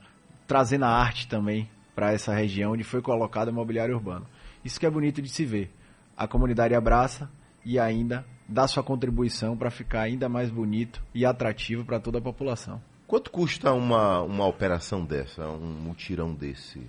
trazendo 0.47 0.85
a 0.85 0.89
arte 0.89 1.27
também 1.27 1.69
para 1.95 2.11
essa 2.11 2.33
região 2.33 2.73
onde 2.73 2.83
foi 2.83 3.01
colocado 3.01 3.49
o 3.49 3.53
mobiliário 3.53 3.95
urbano. 3.95 4.25
Isso 4.63 4.79
que 4.79 4.85
é 4.85 4.89
bonito 4.89 5.21
de 5.21 5.29
se 5.29 5.45
ver. 5.45 5.71
A 6.15 6.27
comunidade 6.27 6.73
abraça 6.73 7.29
e 7.65 7.79
ainda 7.79 8.25
dá 8.47 8.67
sua 8.67 8.83
contribuição 8.83 9.57
para 9.57 9.71
ficar 9.71 10.01
ainda 10.01 10.27
mais 10.27 10.49
bonito 10.49 11.03
e 11.13 11.25
atrativo 11.25 11.85
para 11.85 11.99
toda 11.99 12.17
a 12.17 12.21
população. 12.21 12.81
Quanto 13.07 13.31
custa 13.31 13.73
uma, 13.73 14.21
uma 14.21 14.47
operação 14.47 15.05
dessa, 15.05 15.47
um 15.47 15.67
mutirão 15.67 16.33
desse? 16.33 16.81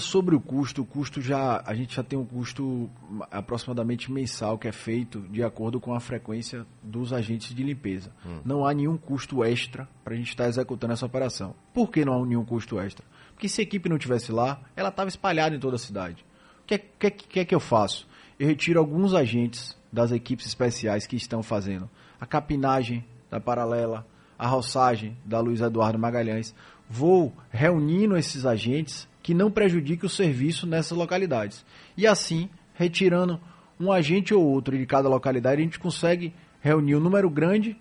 Sobre 0.00 0.36
o 0.36 0.40
custo, 0.40 0.82
o 0.82 0.84
custo 0.84 1.20
já. 1.20 1.62
A 1.66 1.74
gente 1.74 1.96
já 1.96 2.02
tem 2.02 2.18
um 2.18 2.24
custo 2.24 2.88
aproximadamente 3.30 4.12
mensal 4.12 4.56
que 4.56 4.68
é 4.68 4.72
feito 4.72 5.20
de 5.22 5.42
acordo 5.42 5.80
com 5.80 5.92
a 5.92 5.98
frequência 5.98 6.64
dos 6.82 7.12
agentes 7.12 7.54
de 7.54 7.62
limpeza. 7.64 8.12
Hum. 8.24 8.40
Não 8.44 8.64
há 8.64 8.72
nenhum 8.72 8.96
custo 8.96 9.42
extra 9.42 9.88
para 10.04 10.14
a 10.14 10.16
gente 10.16 10.28
estar 10.28 10.44
tá 10.44 10.48
executando 10.48 10.92
essa 10.92 11.04
operação. 11.04 11.54
Por 11.74 11.90
que 11.90 12.04
não 12.04 12.22
há 12.22 12.26
nenhum 12.26 12.44
custo 12.44 12.78
extra? 12.78 13.04
Porque 13.34 13.48
se 13.48 13.60
a 13.60 13.64
equipe 13.64 13.88
não 13.88 13.96
estivesse 13.96 14.30
lá, 14.30 14.60
ela 14.76 14.88
estava 14.88 15.08
espalhada 15.08 15.56
em 15.56 15.58
toda 15.58 15.74
a 15.74 15.78
cidade. 15.78 16.24
O 16.62 16.66
que 16.66 16.74
é 16.74 16.78
que, 16.78 17.10
que, 17.10 17.40
é 17.40 17.44
que 17.44 17.54
eu 17.54 17.60
faço? 17.60 18.06
Eu 18.38 18.46
retiro 18.46 18.78
alguns 18.78 19.14
agentes 19.14 19.76
das 19.92 20.12
equipes 20.12 20.46
especiais 20.46 21.06
que 21.06 21.16
estão 21.16 21.42
fazendo 21.42 21.90
a 22.20 22.26
capinagem 22.26 23.04
da 23.28 23.40
paralela, 23.40 24.06
a 24.38 24.46
roçagem 24.46 25.16
da 25.24 25.40
Luiz 25.40 25.60
Eduardo 25.60 25.98
Magalhães. 25.98 26.54
Vou 26.88 27.32
reunindo 27.50 28.16
esses 28.16 28.46
agentes 28.46 29.08
que 29.22 29.32
não 29.32 29.50
prejudique 29.50 30.04
o 30.04 30.08
serviço 30.08 30.66
nessas 30.66 30.96
localidades. 30.96 31.64
E 31.96 32.06
assim, 32.06 32.50
retirando 32.74 33.40
um 33.78 33.92
agente 33.92 34.34
ou 34.34 34.44
outro 34.44 34.76
de 34.76 34.84
cada 34.86 35.08
localidade, 35.08 35.60
a 35.60 35.64
gente 35.64 35.78
consegue 35.78 36.34
reunir 36.60 36.96
um 36.96 37.00
número 37.00 37.30
grande 37.30 37.76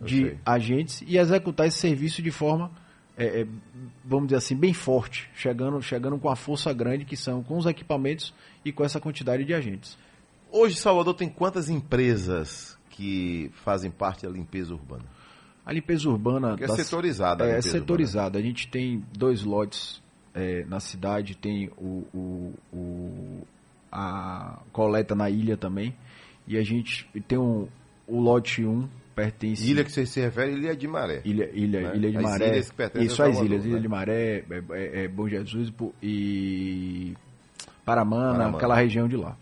de 0.00 0.36
agentes 0.44 1.02
e 1.06 1.16
executar 1.16 1.66
esse 1.66 1.78
serviço 1.78 2.20
de 2.20 2.30
forma, 2.30 2.70
é, 3.16 3.42
é, 3.42 3.46
vamos 4.04 4.26
dizer 4.26 4.38
assim, 4.38 4.56
bem 4.56 4.74
forte, 4.74 5.30
chegando, 5.34 5.80
chegando 5.80 6.18
com 6.18 6.28
a 6.28 6.34
força 6.34 6.72
grande 6.72 7.04
que 7.04 7.16
são 7.16 7.42
com 7.42 7.56
os 7.56 7.66
equipamentos 7.66 8.34
e 8.64 8.72
com 8.72 8.84
essa 8.84 9.00
quantidade 9.00 9.44
de 9.44 9.54
agentes. 9.54 9.96
Hoje, 10.50 10.76
Salvador 10.76 11.14
tem 11.14 11.28
quantas 11.28 11.70
empresas 11.70 12.76
que 12.90 13.50
fazem 13.64 13.90
parte 13.90 14.26
da 14.26 14.32
limpeza 14.32 14.74
urbana? 14.74 15.04
A 15.64 15.72
limpeza 15.72 16.10
urbana. 16.10 16.56
é 16.60 16.68
setorizada. 16.68 17.46
É, 17.46 17.58
é 17.58 17.62
setorizada. 17.62 18.38
A 18.38 18.42
gente 18.42 18.68
tem 18.68 19.04
dois 19.16 19.44
lotes 19.44 20.01
é, 20.34 20.64
na 20.64 20.80
cidade, 20.80 21.36
tem 21.36 21.70
o, 21.76 22.06
o, 22.14 22.54
o, 22.72 23.46
a 23.90 24.60
coleta 24.72 25.14
na 25.14 25.28
ilha 25.28 25.56
também. 25.56 25.94
E 26.46 26.56
a 26.56 26.62
gente 26.62 27.06
tem 27.28 27.38
um, 27.38 27.68
o 28.06 28.20
lote 28.20 28.64
1 28.64 28.88
pertence. 29.14 29.70
Ilha 29.70 29.84
que 29.84 29.92
você 29.92 30.06
se 30.06 30.20
refere, 30.20 30.52
Ilha 30.52 30.74
de 30.74 30.88
Maré. 30.88 31.22
Ilha, 31.24 31.50
ilha, 31.52 31.80
né? 31.80 31.96
ilha 31.96 32.10
de 32.10 32.16
as 32.16 32.22
Maré. 32.22 32.48
Ilhas 32.48 32.70
que 32.70 32.98
Isso, 33.00 33.22
as 33.22 33.38
ilhas. 33.38 33.64
Né? 33.64 33.70
Ilha 33.70 33.80
de 33.80 33.88
Maré, 33.88 34.38
é, 34.38 34.62
é, 34.70 35.04
é, 35.04 35.08
Bom 35.08 35.28
Jesus 35.28 35.72
e 36.02 37.14
Paramana, 37.84 38.32
Paramana, 38.32 38.56
aquela 38.56 38.74
região 38.76 39.06
de 39.08 39.16
lá. 39.16 39.36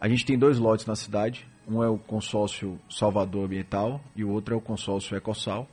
A 0.00 0.08
gente 0.08 0.24
tem 0.24 0.38
dois 0.38 0.58
lotes 0.58 0.86
na 0.86 0.96
cidade. 0.96 1.46
Um 1.68 1.82
é 1.82 1.88
o 1.88 1.96
consórcio 1.96 2.76
Salvador 2.90 3.44
Ambiental 3.44 4.00
e 4.16 4.24
o 4.24 4.30
outro 4.30 4.54
é 4.54 4.56
o 4.56 4.60
consórcio 4.60 5.16
Ecossal. 5.16 5.68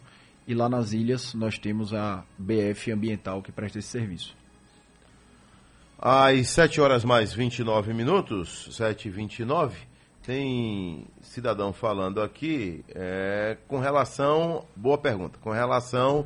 E 0.50 0.56
lá 0.56 0.68
nas 0.68 0.94
ilhas 0.94 1.36
nós 1.36 1.60
temos 1.60 1.94
a 1.94 2.24
BF 2.36 2.92
Ambiental 2.92 3.40
que 3.40 3.52
presta 3.52 3.78
esse 3.78 3.90
serviço. 3.90 4.36
Às 5.96 6.50
7 6.50 6.82
horas 6.82 7.06
mais 7.06 7.32
29 7.32 7.94
minutos, 7.94 8.68
7 8.72 9.10
e 9.10 9.12
29 9.12 9.78
tem 10.24 11.06
cidadão 11.22 11.72
falando 11.72 12.20
aqui 12.20 12.84
é, 12.96 13.58
com 13.68 13.78
relação, 13.78 14.66
boa 14.76 14.98
pergunta, 14.98 15.38
com 15.40 15.52
relação 15.52 16.26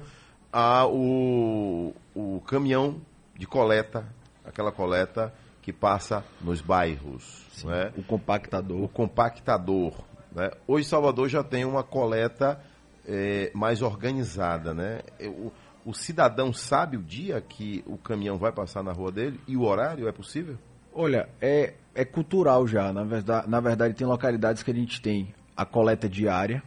ao 0.50 0.94
o 0.96 2.42
caminhão 2.48 3.02
de 3.36 3.46
coleta, 3.46 4.08
aquela 4.46 4.72
coleta 4.72 5.34
que 5.62 5.74
passa 5.74 6.24
nos 6.40 6.62
bairros. 6.62 7.46
Sim, 7.52 7.68
né? 7.68 7.92
O 7.98 8.04
compactador. 8.04 8.84
O 8.84 8.88
compactador. 8.88 9.94
Né? 10.32 10.50
Hoje 10.66 10.88
Salvador 10.88 11.28
já 11.28 11.44
tem 11.44 11.66
uma 11.66 11.84
coleta 11.84 12.58
é, 13.06 13.52
mais 13.54 13.82
organizada. 13.82 14.74
Né? 14.74 15.02
O, 15.22 15.52
o 15.86 15.94
cidadão 15.94 16.54
sabe 16.54 16.98
o 16.98 17.04
dia 17.04 17.42
que 17.42 17.84
o 17.86 17.98
caminhão 17.98 18.38
vai 18.38 18.52
passar 18.52 18.84
na 18.84 18.92
rua 18.92 19.12
dele 19.12 19.39
e 19.48 19.58
o 19.58 19.63
horário 19.63 20.08
é 20.08 20.12
possível? 20.12 20.58
Olha, 20.94 21.28
é, 21.42 21.74
é 21.94 22.06
cultural 22.06 22.68
já. 22.68 22.94
Na 22.94 23.04
verdade, 23.04 23.50
na 23.50 23.60
verdade, 23.60 23.94
tem 23.94 24.06
localidades 24.06 24.63
que 24.63 24.72
a 24.72 24.76
gente 24.76 25.02
tem 25.02 25.34
a 25.56 25.66
coleta 25.66 26.08
diária, 26.08 26.63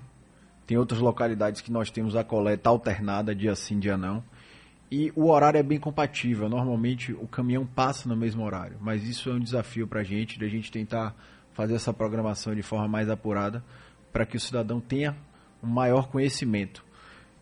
tem 0.66 0.77
outras 0.77 1.01
localidades 1.01 1.61
que 1.61 1.70
nós 1.70 1.90
temos 1.90 2.16
a 2.16 2.25
coleta 2.25 2.68
alternada, 2.68 3.35
dia 3.35 3.55
sim, 3.55 3.79
dia 3.79 3.96
não. 3.96 4.22
E 4.90 5.12
o 5.16 5.31
horário 5.31 5.59
é 5.59 5.62
bem 5.62 5.79
compatível. 5.79 6.49
Normalmente 6.49 7.12
o 7.12 7.27
caminhão 7.27 7.66
passa 7.66 8.09
no 8.09 8.16
mesmo 8.16 8.44
horário. 8.44 8.77
Mas 8.81 9.05
isso 9.05 9.31
é 9.31 9.33
um 9.33 9.40
desafio 9.40 9.87
para 9.87 10.01
a 10.01 10.05
gente, 10.05 10.38
de 10.38 10.44
a 10.44 10.49
gente 10.49 10.70
tentar 10.70 11.14
fazer 11.53 11.75
essa 11.75 11.92
programação 11.92 12.55
de 12.55 12.62
forma 12.62 12.87
mais 12.87 13.09
apurada, 13.09 13.64
para 14.12 14.27
que 14.27 14.37
o 14.37 14.40
cidadão 14.40 14.81
tenha 14.81 15.16
um 15.66 15.70
maior 15.72 16.09
conhecimento. 16.09 16.85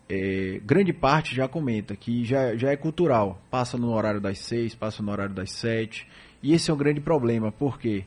É, 0.07 0.59
grande 0.63 0.93
parte 0.93 1.35
já 1.35 1.47
comenta 1.47 1.95
que 1.95 2.23
já, 2.23 2.55
já 2.55 2.71
é 2.71 2.75
cultural. 2.75 3.41
Passa 3.49 3.77
no 3.77 3.91
horário 3.91 4.21
das 4.21 4.39
seis, 4.39 4.75
passa 4.75 5.01
no 5.01 5.11
horário 5.11 5.33
das 5.33 5.51
sete. 5.51 6.07
E 6.43 6.53
esse 6.53 6.69
é 6.69 6.73
um 6.73 6.77
grande 6.77 7.01
problema, 7.01 7.51
porque 7.51 8.05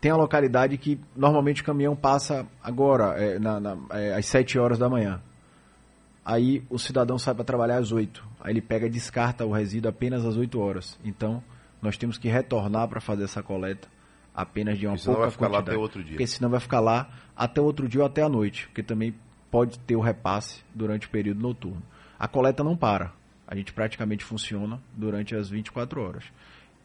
tem 0.00 0.10
a 0.10 0.16
localidade 0.16 0.76
que 0.78 0.98
normalmente 1.14 1.62
o 1.62 1.64
caminhão 1.64 1.94
passa 1.94 2.46
agora, 2.62 3.14
é, 3.22 3.38
na, 3.38 3.60
na, 3.60 3.76
é, 3.90 4.14
às 4.14 4.26
7 4.26 4.58
horas 4.58 4.78
da 4.78 4.88
manhã. 4.88 5.20
Aí 6.24 6.64
o 6.70 6.78
cidadão 6.78 7.18
sai 7.18 7.34
para 7.34 7.44
trabalhar 7.44 7.76
às 7.76 7.92
8. 7.92 8.26
Aí 8.40 8.52
ele 8.52 8.62
pega 8.62 8.86
e 8.86 8.90
descarta 8.90 9.44
o 9.44 9.52
resíduo 9.52 9.90
apenas 9.90 10.24
às 10.24 10.36
8 10.36 10.58
horas. 10.58 10.98
Então, 11.04 11.42
nós 11.82 11.96
temos 11.96 12.16
que 12.16 12.28
retornar 12.28 12.88
para 12.88 13.00
fazer 13.00 13.24
essa 13.24 13.42
coleta 13.42 13.88
apenas 14.34 14.78
de 14.78 14.86
uma 14.86 14.94
Porque 14.94 15.04
senão 15.04 15.14
pouca 15.14 15.26
vai 15.26 15.30
ficar 15.30 15.48
lá 15.48 15.58
quantidade. 15.58 15.76
até 15.76 15.82
outro 15.82 16.02
dia. 16.02 16.12
Porque 16.12 16.26
senão 16.26 16.50
vai 16.50 16.60
ficar 16.60 16.80
lá 16.80 17.10
até 17.36 17.60
outro 17.60 17.88
dia 17.88 18.00
ou 18.00 18.06
até 18.06 18.22
a 18.22 18.28
noite. 18.28 18.66
Porque 18.68 18.82
também 18.82 19.14
pode 19.50 19.78
ter 19.80 19.96
o 19.96 20.00
repasse 20.00 20.62
durante 20.74 21.06
o 21.06 21.10
período 21.10 21.40
noturno. 21.40 21.82
A 22.18 22.28
coleta 22.28 22.62
não 22.62 22.76
para. 22.76 23.12
A 23.46 23.56
gente 23.56 23.72
praticamente 23.72 24.24
funciona 24.24 24.80
durante 24.96 25.34
as 25.34 25.48
24 25.48 26.00
horas. 26.00 26.24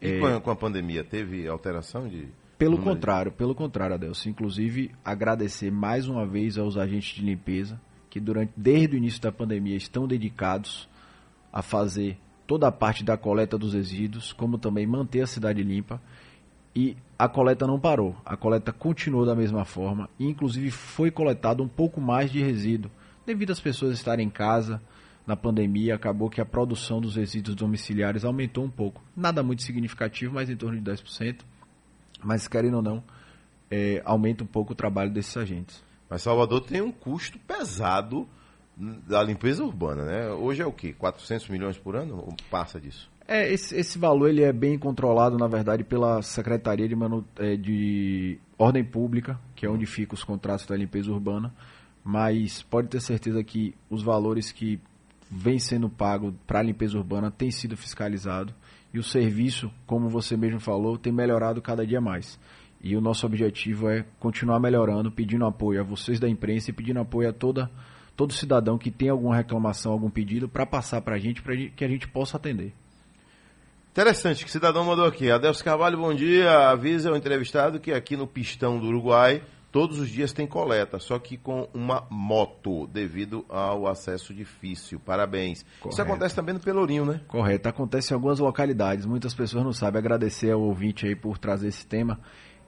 E 0.00 0.14
É, 0.14 0.40
com, 0.40 0.50
a, 0.50 0.56
pandemia, 0.56 1.04
teve 1.04 1.46
alteração 1.46 2.08
de. 2.08 2.28
pelo 2.58 2.72
número 2.72 2.94
contrário, 2.94 3.32
pelo 3.32 3.54
contrário, 3.54 3.94
Adelson. 3.94 4.30
Inclusive, 4.30 4.90
agradecer 5.04 5.70
mais 5.70 6.08
uma 6.08 6.26
vez 6.26 6.58
aos 6.58 6.76
agentes 6.76 7.14
de 7.14 7.22
limpeza 7.22 7.80
que 8.16 8.20
durante 8.20 8.50
desde 8.56 8.96
o 8.96 8.98
início 8.98 9.20
da 9.20 9.30
pandemia 9.30 9.76
estão 9.76 10.08
dedicados 10.08 10.88
a 11.52 11.60
fazer 11.60 12.18
toda 12.46 12.66
a 12.66 12.72
parte 12.72 13.04
da 13.04 13.14
coleta 13.14 13.58
dos 13.58 13.74
resíduos, 13.74 14.32
como 14.32 14.56
também 14.56 14.86
manter 14.86 15.20
a 15.20 15.26
cidade 15.26 15.62
limpa. 15.62 16.00
E 16.76 16.96
a 17.18 17.26
coleta 17.28 17.66
não 17.66 17.80
parou. 17.80 18.14
A 18.24 18.36
coleta 18.36 18.72
continuou 18.72 19.24
da 19.24 19.34
mesma 19.34 19.64
forma 19.64 20.08
e 20.18 20.26
inclusive 20.26 20.70
foi 20.70 21.10
coletado 21.10 21.62
um 21.62 21.68
pouco 21.68 22.00
mais 22.00 22.30
de 22.30 22.42
resíduo, 22.42 22.90
devido 23.24 23.50
às 23.50 23.60
pessoas 23.60 23.94
estarem 23.94 24.26
em 24.26 24.30
casa. 24.30 24.80
Na 25.26 25.34
pandemia, 25.34 25.96
acabou 25.96 26.30
que 26.30 26.40
a 26.40 26.44
produção 26.44 27.00
dos 27.00 27.16
resíduos 27.16 27.56
domiciliares 27.56 28.24
aumentou 28.24 28.62
um 28.62 28.70
pouco. 28.70 29.02
Nada 29.16 29.42
muito 29.42 29.62
significativo, 29.62 30.34
mas 30.34 30.48
em 30.48 30.56
torno 30.56 30.80
de 30.80 30.88
10% 30.88 31.38
mas 32.22 32.48
querendo 32.48 32.74
ou 32.74 32.82
não, 32.82 33.04
é, 33.70 34.02
aumenta 34.04 34.44
um 34.44 34.46
pouco 34.46 34.72
o 34.72 34.76
trabalho 34.76 35.10
desses 35.10 35.36
agentes. 35.36 35.82
Mas 36.08 36.22
Salvador 36.22 36.60
tem 36.60 36.80
um 36.80 36.92
custo 36.92 37.38
pesado 37.38 38.28
da 38.76 39.22
limpeza 39.22 39.64
urbana, 39.64 40.04
né? 40.04 40.30
Hoje 40.30 40.62
é 40.62 40.66
o 40.66 40.72
quê? 40.72 40.92
400 40.92 41.48
milhões 41.48 41.78
por 41.78 41.96
ano? 41.96 42.16
Ou 42.18 42.36
passa 42.50 42.80
disso? 42.80 43.10
É, 43.28 43.52
esse, 43.52 43.74
esse 43.76 43.98
valor 43.98 44.28
ele 44.28 44.42
é 44.42 44.52
bem 44.52 44.78
controlado, 44.78 45.36
na 45.36 45.48
verdade, 45.48 45.82
pela 45.82 46.22
Secretaria 46.22 46.88
de, 46.88 46.94
Manu, 46.94 47.26
é, 47.36 47.56
de 47.56 48.38
Ordem 48.56 48.84
Pública, 48.84 49.38
que 49.54 49.66
é 49.66 49.68
onde 49.68 49.84
ficam 49.84 50.14
os 50.14 50.22
contratos 50.22 50.64
da 50.64 50.76
limpeza 50.76 51.10
urbana, 51.10 51.52
mas 52.04 52.62
pode 52.62 52.88
ter 52.88 53.00
certeza 53.00 53.42
que 53.42 53.74
os 53.90 54.02
valores 54.02 54.52
que 54.52 54.80
vêm 55.28 55.58
sendo 55.58 55.88
pagos 55.88 56.32
para 56.46 56.60
a 56.60 56.62
limpeza 56.62 56.96
urbana 56.96 57.30
têm 57.30 57.50
sido 57.50 57.76
fiscalizados 57.76 58.54
e 58.94 58.98
o 58.98 59.02
serviço, 59.02 59.72
como 59.86 60.08
você 60.08 60.36
mesmo 60.36 60.60
falou, 60.60 60.96
tem 60.96 61.12
melhorado 61.12 61.60
cada 61.60 61.84
dia 61.84 62.00
mais. 62.00 62.38
E 62.80 62.96
o 62.96 63.00
nosso 63.00 63.26
objetivo 63.26 63.88
é 63.88 64.04
continuar 64.20 64.60
melhorando, 64.60 65.10
pedindo 65.10 65.44
apoio 65.44 65.80
a 65.80 65.84
vocês 65.84 66.20
da 66.20 66.28
imprensa 66.28 66.70
e 66.70 66.72
pedindo 66.72 67.00
apoio 67.00 67.28
a 67.28 67.32
toda, 67.32 67.68
todo 68.16 68.32
cidadão 68.32 68.78
que 68.78 68.90
tem 68.92 69.08
alguma 69.08 69.34
reclamação, 69.34 69.90
algum 69.90 70.08
pedido, 70.08 70.48
para 70.48 70.64
passar 70.64 71.00
para 71.00 71.16
a 71.16 71.18
gente, 71.18 71.42
para 71.42 71.56
que 71.56 71.84
a 71.84 71.88
gente 71.88 72.06
possa 72.06 72.36
atender. 72.36 72.72
Interessante, 73.96 74.44
que 74.44 74.50
cidadão 74.50 74.84
mandou 74.84 75.06
aqui. 75.06 75.30
Adelso 75.30 75.64
Carvalho, 75.64 75.96
bom 75.96 76.12
dia. 76.12 76.68
Avisa 76.68 77.08
ao 77.08 77.16
entrevistado 77.16 77.80
que 77.80 77.90
aqui 77.90 78.14
no 78.14 78.26
Pistão 78.26 78.78
do 78.78 78.88
Uruguai, 78.88 79.42
todos 79.72 79.98
os 79.98 80.10
dias 80.10 80.34
tem 80.34 80.46
coleta, 80.46 80.98
só 80.98 81.18
que 81.18 81.38
com 81.38 81.66
uma 81.72 82.06
moto, 82.10 82.86
devido 82.88 83.46
ao 83.48 83.86
acesso 83.86 84.34
difícil. 84.34 85.00
Parabéns. 85.00 85.60
Isso 85.60 85.66
Correto. 85.80 86.02
acontece 86.02 86.36
também 86.36 86.52
no 86.52 86.60
Pelourinho, 86.60 87.06
né? 87.06 87.22
Correto, 87.26 87.70
acontece 87.70 88.12
em 88.12 88.14
algumas 88.14 88.38
localidades, 88.38 89.06
muitas 89.06 89.32
pessoas 89.32 89.64
não 89.64 89.72
sabem. 89.72 89.98
Agradecer 89.98 90.50
ao 90.50 90.60
ouvinte 90.60 91.06
aí 91.06 91.16
por 91.16 91.38
trazer 91.38 91.68
esse 91.68 91.86
tema. 91.86 92.20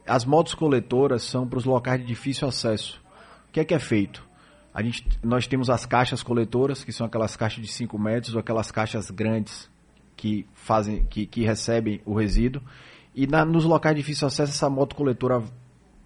As 0.07 0.25
motos 0.25 0.55
coletoras 0.55 1.25
são 1.25 1.47
para 1.47 1.59
os 1.59 1.67
locais 1.67 2.01
de 2.01 2.07
difícil 2.07 2.49
acesso. 2.49 3.03
O 3.51 3.53
que 3.53 3.61
é 3.61 3.67
que 3.67 3.75
é 3.75 3.79
feito? 3.79 4.27
A 4.73 4.83
gente, 4.83 5.07
nós 5.23 5.47
temos 5.47 5.69
as 5.69 5.85
caixas 5.85 6.23
coletoras, 6.23 6.83
que 6.83 6.91
são 6.91 7.07
aquelas 7.07 7.37
caixas 7.37 7.63
de 7.63 7.71
5 7.71 7.99
metros 7.99 8.35
ou 8.35 8.41
aquelas 8.41 8.71
caixas 8.71 9.11
grandes 9.11 9.69
que 10.19 10.45
fazem, 10.53 11.05
que, 11.05 11.25
que 11.27 11.45
recebem 11.45 12.01
o 12.05 12.13
resíduo. 12.13 12.61
E 13.15 13.25
na- 13.27 13.45
nos 13.45 13.65
locais 13.65 13.95
de 13.95 14.03
difícil 14.03 14.27
acesso, 14.27 14.53
essa 14.53 14.69
moto 14.69 14.97
coletora 14.97 15.43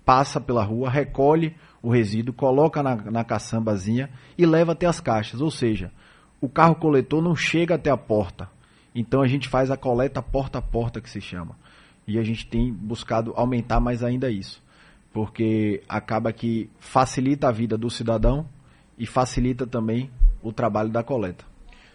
passa 0.04 0.38
pela 0.38 0.62
rua, 0.62 0.90
recolhe 0.90 1.56
o 1.82 1.90
resíduo, 1.90 2.34
coloca 2.34 2.82
na, 2.82 2.94
na 2.94 3.24
caçambazinha 3.24 4.10
e 4.36 4.44
leva 4.44 4.72
até 4.72 4.84
as 4.86 5.00
caixas. 5.00 5.40
Ou 5.40 5.50
seja, 5.50 5.90
o 6.40 6.48
carro 6.48 6.74
coletor 6.74 7.22
não 7.22 7.34
chega 7.34 7.74
até 7.76 7.90
a 7.90 7.96
porta. 7.96 8.50
Então 8.94 9.22
a 9.22 9.26
gente 9.26 9.48
faz 9.48 9.70
a 9.70 9.76
coleta 9.76 10.20
porta 10.20 10.58
a 10.58 10.62
porta 10.62 11.00
que 11.00 11.08
se 11.08 11.20
chama. 11.20 11.56
E 12.06 12.18
a 12.18 12.22
gente 12.22 12.46
tem 12.46 12.70
buscado 12.70 13.32
aumentar 13.34 13.80
mais 13.80 14.04
ainda 14.04 14.30
isso. 14.30 14.62
Porque 15.10 15.82
acaba 15.88 16.32
que 16.32 16.68
facilita 16.78 17.48
a 17.48 17.52
vida 17.52 17.78
do 17.78 17.88
cidadão 17.88 18.46
e 18.98 19.06
facilita 19.06 19.66
também 19.66 20.10
o 20.42 20.52
trabalho 20.52 20.90
da 20.90 21.02
coleta. 21.02 21.51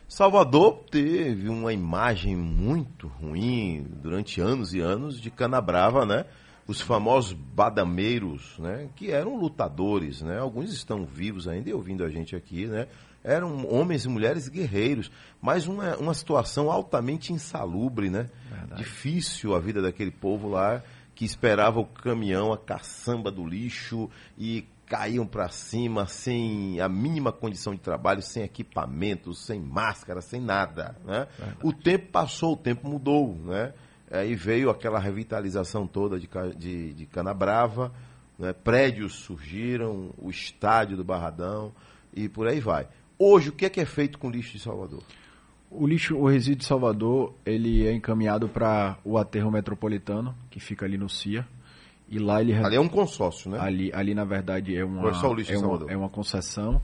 Salvador 0.07 0.85
teve 0.89 1.49
uma 1.49 1.73
imagem 1.73 2.35
muito 2.35 3.07
ruim 3.07 3.85
durante 4.01 4.39
anos 4.39 4.73
e 4.73 4.79
anos 4.79 5.19
de 5.19 5.29
Canabrava, 5.29 6.05
né? 6.05 6.25
Os 6.65 6.79
famosos 6.79 7.33
badameiros, 7.33 8.57
né? 8.57 8.89
Que 8.95 9.11
eram 9.11 9.35
lutadores, 9.35 10.21
né? 10.21 10.39
Alguns 10.39 10.71
estão 10.71 11.05
vivos 11.05 11.45
ainda 11.45 11.69
e 11.69 11.73
ouvindo 11.73 12.05
a 12.05 12.09
gente 12.09 12.37
aqui, 12.37 12.67
né? 12.67 12.87
Eram 13.21 13.67
homens 13.67 14.05
e 14.05 14.09
mulheres 14.09 14.47
guerreiros, 14.47 15.11
mas 15.41 15.67
uma, 15.67 15.97
uma 15.97 16.13
situação 16.13 16.71
altamente 16.71 17.33
insalubre, 17.33 18.09
né? 18.09 18.29
Difícil 18.77 19.53
a 19.53 19.59
vida 19.59 19.81
daquele 19.81 20.11
povo 20.11 20.47
lá 20.47 20.81
que 21.13 21.25
esperava 21.25 21.79
o 21.81 21.85
caminhão, 21.85 22.53
a 22.53 22.57
caçamba 22.57 23.29
do 23.29 23.45
lixo 23.45 24.09
e 24.37 24.65
caíam 24.87 25.27
para 25.27 25.49
cima 25.49 26.07
sem 26.07 26.79
a 26.79 26.87
mínima 26.87 27.31
condição 27.31 27.75
de 27.75 27.81
trabalho, 27.81 28.21
sem 28.21 28.43
equipamento, 28.43 29.33
sem 29.33 29.59
máscara, 29.59 30.21
sem 30.21 30.39
nada. 30.39 30.95
Né? 31.05 31.27
O 31.61 31.73
tempo 31.73 32.11
passou, 32.11 32.53
o 32.53 32.57
tempo 32.57 32.87
mudou. 32.87 33.35
Né? 33.35 33.73
Aí 34.09 34.33
veio 34.33 34.69
aquela 34.69 34.99
revitalização 34.99 35.85
toda 35.85 36.17
de, 36.17 36.29
de, 36.55 36.93
de 36.93 37.05
Canabrava, 37.05 37.93
né? 38.39 38.53
prédios 38.53 39.13
surgiram, 39.13 40.13
o 40.17 40.29
estádio 40.29 40.95
do 40.95 41.03
Barradão 41.03 41.73
e 42.13 42.29
por 42.29 42.47
aí 42.47 42.59
vai. 42.59 42.87
Hoje, 43.19 43.49
o 43.49 43.51
que 43.51 43.65
é 43.65 43.69
que 43.69 43.81
é 43.81 43.85
feito 43.85 44.17
com 44.17 44.27
o 44.27 44.31
lixo 44.31 44.53
de 44.53 44.59
Salvador? 44.59 45.03
O 45.69 45.85
lixo, 45.85 46.15
o 46.15 46.29
resíduo 46.29 46.59
de 46.59 46.65
Salvador, 46.65 47.33
ele 47.45 47.85
é 47.85 47.91
encaminhado 47.91 48.47
para 48.47 48.97
o 49.03 49.17
aterro 49.17 49.51
metropolitano, 49.51 50.33
que 50.49 50.61
fica 50.61 50.85
ali 50.85 50.97
no 50.97 51.09
CIA. 51.09 51.45
E 52.09 52.19
lá 52.19 52.41
ele 52.41 52.53
Ali 52.53 52.75
é 52.75 52.79
um 52.79 52.87
consórcio, 52.87 53.51
né? 53.51 53.57
ali, 53.59 53.91
ali 53.93 54.13
na 54.15 54.23
verdade 54.23 54.75
é 54.75 54.83
uma 54.85 55.09
é 55.09 55.33
lixo 55.33 55.51
é 55.53 55.57
uma, 55.57 55.91
é 55.91 55.97
uma 55.97 56.09
concessão. 56.09 56.81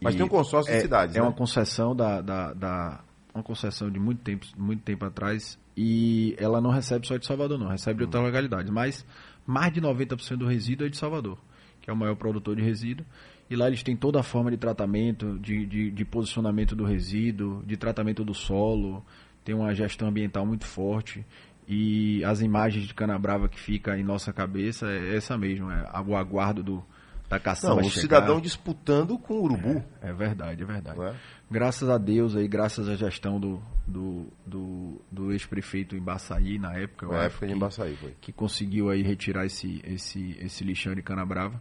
Mas 0.00 0.14
tem 0.14 0.24
um 0.24 0.28
consórcio 0.28 0.72
de 0.72 0.78
é, 0.78 0.80
cidades, 0.82 1.14
É 1.16 1.20
né? 1.20 1.24
uma 1.26 1.32
concessão 1.32 1.94
da, 1.94 2.20
da, 2.20 2.52
da- 2.54 3.00
uma 3.34 3.42
concessão 3.42 3.90
de 3.90 3.98
muito 4.00 4.22
tempo, 4.22 4.46
muito 4.56 4.82
tempo 4.82 5.04
atrás 5.04 5.58
e 5.76 6.34
ela 6.38 6.58
não 6.60 6.70
recebe 6.70 7.06
só 7.06 7.16
de 7.18 7.26
Salvador, 7.26 7.58
não, 7.58 7.68
recebe 7.68 7.98
de 7.98 8.04
outras 8.04 8.22
Hum. 8.22 8.26
localidades, 8.26 8.70
mas 8.70 9.04
mais 9.46 9.72
de 9.72 9.80
90% 9.80 10.36
do 10.38 10.46
resíduo 10.46 10.86
é 10.86 10.90
de 10.90 10.96
Salvador, 10.96 11.38
que 11.82 11.90
é 11.90 11.92
o 11.92 11.96
maior 11.96 12.14
produtor 12.16 12.56
de 12.56 12.62
resíduo. 12.62 13.04
E 13.48 13.54
lá 13.54 13.68
eles 13.68 13.82
têm 13.82 13.94
toda 13.94 14.18
a 14.18 14.22
forma 14.22 14.50
de 14.50 14.56
tratamento, 14.56 15.38
de, 15.38 15.66
de, 15.66 15.90
de 15.90 16.04
posicionamento 16.04 16.74
do 16.74 16.84
resíduo, 16.84 17.62
de 17.64 17.76
tratamento 17.76 18.24
do 18.24 18.32
solo, 18.34 19.04
tem 19.44 19.54
uma 19.54 19.72
gestão 19.74 20.08
ambiental 20.08 20.44
muito 20.44 20.64
forte. 20.66 21.24
E 21.68 22.24
as 22.24 22.40
imagens 22.40 22.86
de 22.86 22.94
Canabrava 22.94 23.48
que 23.48 23.58
fica 23.58 23.98
em 23.98 24.04
nossa 24.04 24.32
cabeça 24.32 24.86
é 24.88 25.16
essa 25.16 25.36
mesmo, 25.36 25.70
é 25.70 25.84
o 26.06 26.16
aguardo 26.16 26.62
do, 26.62 26.84
da 27.28 27.40
caçamba 27.40 27.80
Não, 27.80 27.88
o 27.88 27.90
chegar. 27.90 28.00
cidadão 28.02 28.40
disputando 28.40 29.18
com 29.18 29.34
o 29.34 29.42
urubu. 29.42 29.84
É 30.00 30.12
verdade, 30.12 30.62
é 30.62 30.66
verdade. 30.66 31.00
É? 31.02 31.14
Graças 31.50 31.88
a 31.88 31.98
Deus 31.98 32.36
aí, 32.36 32.46
graças 32.46 32.88
à 32.88 32.94
gestão 32.94 33.40
do, 33.40 33.60
do, 33.86 34.26
do, 34.46 35.02
do 35.10 35.32
ex-prefeito 35.32 35.96
Embaçaí 35.96 36.56
na 36.58 36.72
época, 36.76 37.08
Na 37.08 37.24
época 37.24 37.46
de 37.46 37.52
que- 37.52 37.56
Embaçaí 37.56 37.96
foi. 37.96 38.14
que 38.20 38.32
conseguiu 38.32 38.88
aí 38.90 39.02
retirar 39.02 39.44
esse, 39.44 39.82
esse, 39.84 40.36
esse 40.40 40.62
lixão 40.62 40.94
de 40.94 41.02
canabrava. 41.02 41.60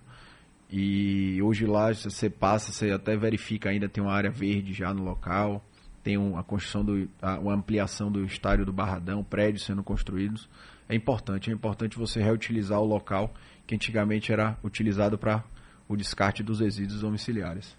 E 0.71 1.39
hoje 1.41 1.65
lá 1.65 1.93
você 1.93 2.29
passa, 2.29 2.71
você 2.71 2.91
até 2.91 3.15
verifica 3.15 3.69
ainda 3.69 3.87
tem 3.87 4.03
uma 4.03 4.13
área 4.13 4.31
verde 4.31 4.73
já 4.73 4.93
no 4.93 5.03
local, 5.03 5.63
tem 6.05 6.19
um- 6.19 6.37
a 6.37 6.43
construção 6.43 6.85
do 6.85 7.09
a, 7.19 7.39
uma 7.39 7.55
ampliação 7.55 8.11
do 8.11 8.23
estádio 8.23 8.63
do 8.63 8.71
Barradão, 8.71 9.23
prédios 9.23 9.65
sendo 9.65 9.83
construídos. 9.83 10.47
É 10.87 10.93
importante, 10.93 11.49
é 11.49 11.53
importante 11.53 11.97
você 11.97 12.21
reutilizar 12.21 12.79
o 12.79 12.85
local 12.85 13.33
que 13.65 13.73
antigamente 13.73 14.31
era 14.31 14.55
utilizado 14.63 15.17
para 15.17 15.43
o 15.87 15.97
descarte 15.97 16.43
dos 16.43 16.59
resíduos 16.59 17.01
domiciliares. 17.01 17.75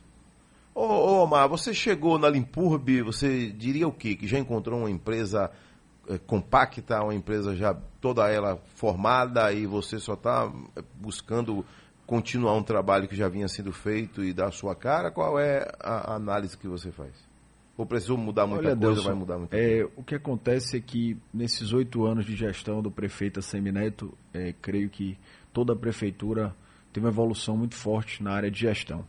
Ô, 0.75 0.83
ô 0.83 1.23
Omar, 1.23 1.49
você 1.49 1.73
chegou 1.73 2.19
na 2.19 2.29
Limpurb, 2.29 3.01
você 3.03 3.47
diria 3.49 3.87
o 3.87 3.93
quê? 3.93 4.17
Que 4.17 4.27
já 4.27 4.41
encontrou 4.41 4.81
uma 4.81 4.91
empresa 4.91 5.49
eh, 6.09 6.19
compacta, 6.27 7.01
uma 7.05 7.15
empresa 7.15 7.55
já 7.55 7.75
toda 8.01 8.29
ela 8.29 8.57
formada 8.75 9.53
e 9.53 9.67
você 9.67 10.01
só 10.01 10.15
está 10.15 10.53
buscando 10.97 11.65
continuar 12.05 12.55
um 12.55 12.63
trabalho 12.65 13.07
que 13.07 13.15
já 13.15 13.29
vinha 13.29 13.47
sendo 13.47 13.73
feito 13.73 14.25
e 14.25 14.33
dar 14.33 14.49
a 14.49 14.53
sua 14.53 14.75
cara? 14.75 15.13
Qual 15.13 15.39
é 15.39 15.71
a 15.79 16.15
análise 16.15 16.59
que 16.59 16.67
você 16.67 16.91
faz? 16.91 17.13
Ou 17.77 17.85
precisou 17.85 18.17
mudar 18.17 18.47
muita 18.47 18.69
Olha, 18.69 18.77
coisa, 18.77 18.95
Delson, 18.95 19.09
vai 19.09 19.15
mudar 19.15 19.39
muita 19.39 19.57
é, 19.57 19.81
coisa? 19.81 19.93
O 19.97 20.03
que 20.03 20.15
acontece 20.15 20.77
é 20.77 20.81
que 20.81 21.19
nesses 21.33 21.73
oito 21.73 22.07
anos 22.07 22.25
de 22.25 22.35
gestão 22.35 22.81
do 22.81 22.91
prefeito 22.91 23.43
Semineto, 23.43 24.17
é, 24.33 24.55
creio 24.63 24.89
que 24.89 25.19
toda 25.53 25.75
a 25.75 25.77
prefeitura 25.77 26.55
teve 26.93 27.05
uma 27.05 27.13
evolução 27.13 27.57
muito 27.57 27.75
forte 27.75 28.23
na 28.23 28.33
área 28.33 28.51
de 28.51 28.61
gestão. 28.61 29.05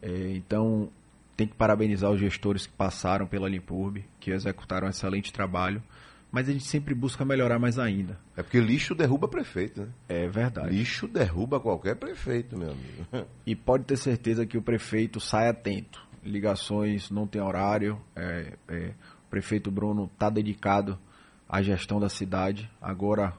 É, 0.00 0.32
então, 0.36 0.88
tem 1.36 1.46
que 1.46 1.54
parabenizar 1.54 2.10
os 2.10 2.20
gestores 2.20 2.66
que 2.66 2.72
passaram 2.72 3.26
pela 3.26 3.48
Limpurb, 3.48 4.04
que 4.20 4.30
executaram 4.30 4.86
um 4.86 4.90
excelente 4.90 5.32
trabalho, 5.32 5.82
mas 6.30 6.48
a 6.48 6.52
gente 6.52 6.64
sempre 6.64 6.94
busca 6.94 7.24
melhorar 7.24 7.58
mais 7.58 7.78
ainda. 7.78 8.18
É 8.36 8.42
porque 8.42 8.60
lixo 8.60 8.94
derruba 8.94 9.26
prefeito, 9.28 9.80
né? 9.82 9.88
É 10.08 10.28
verdade. 10.28 10.76
Lixo 10.76 11.08
derruba 11.08 11.58
qualquer 11.58 11.96
prefeito, 11.96 12.56
meu 12.58 12.70
amigo. 12.70 13.06
E 13.46 13.54
pode 13.54 13.84
ter 13.84 13.96
certeza 13.96 14.44
que 14.44 14.58
o 14.58 14.62
prefeito 14.62 15.20
sai 15.20 15.48
atento. 15.48 16.05
Ligações 16.26 17.10
não 17.10 17.26
tem 17.26 17.40
horário. 17.40 18.00
é, 18.14 18.52
é, 18.68 18.94
o 19.26 19.30
prefeito 19.30 19.70
Bruno 19.70 20.10
está 20.12 20.30
dedicado 20.30 20.98
à 21.48 21.62
gestão 21.62 21.98
da 21.98 22.08
cidade. 22.08 22.70
Agora, 22.80 23.34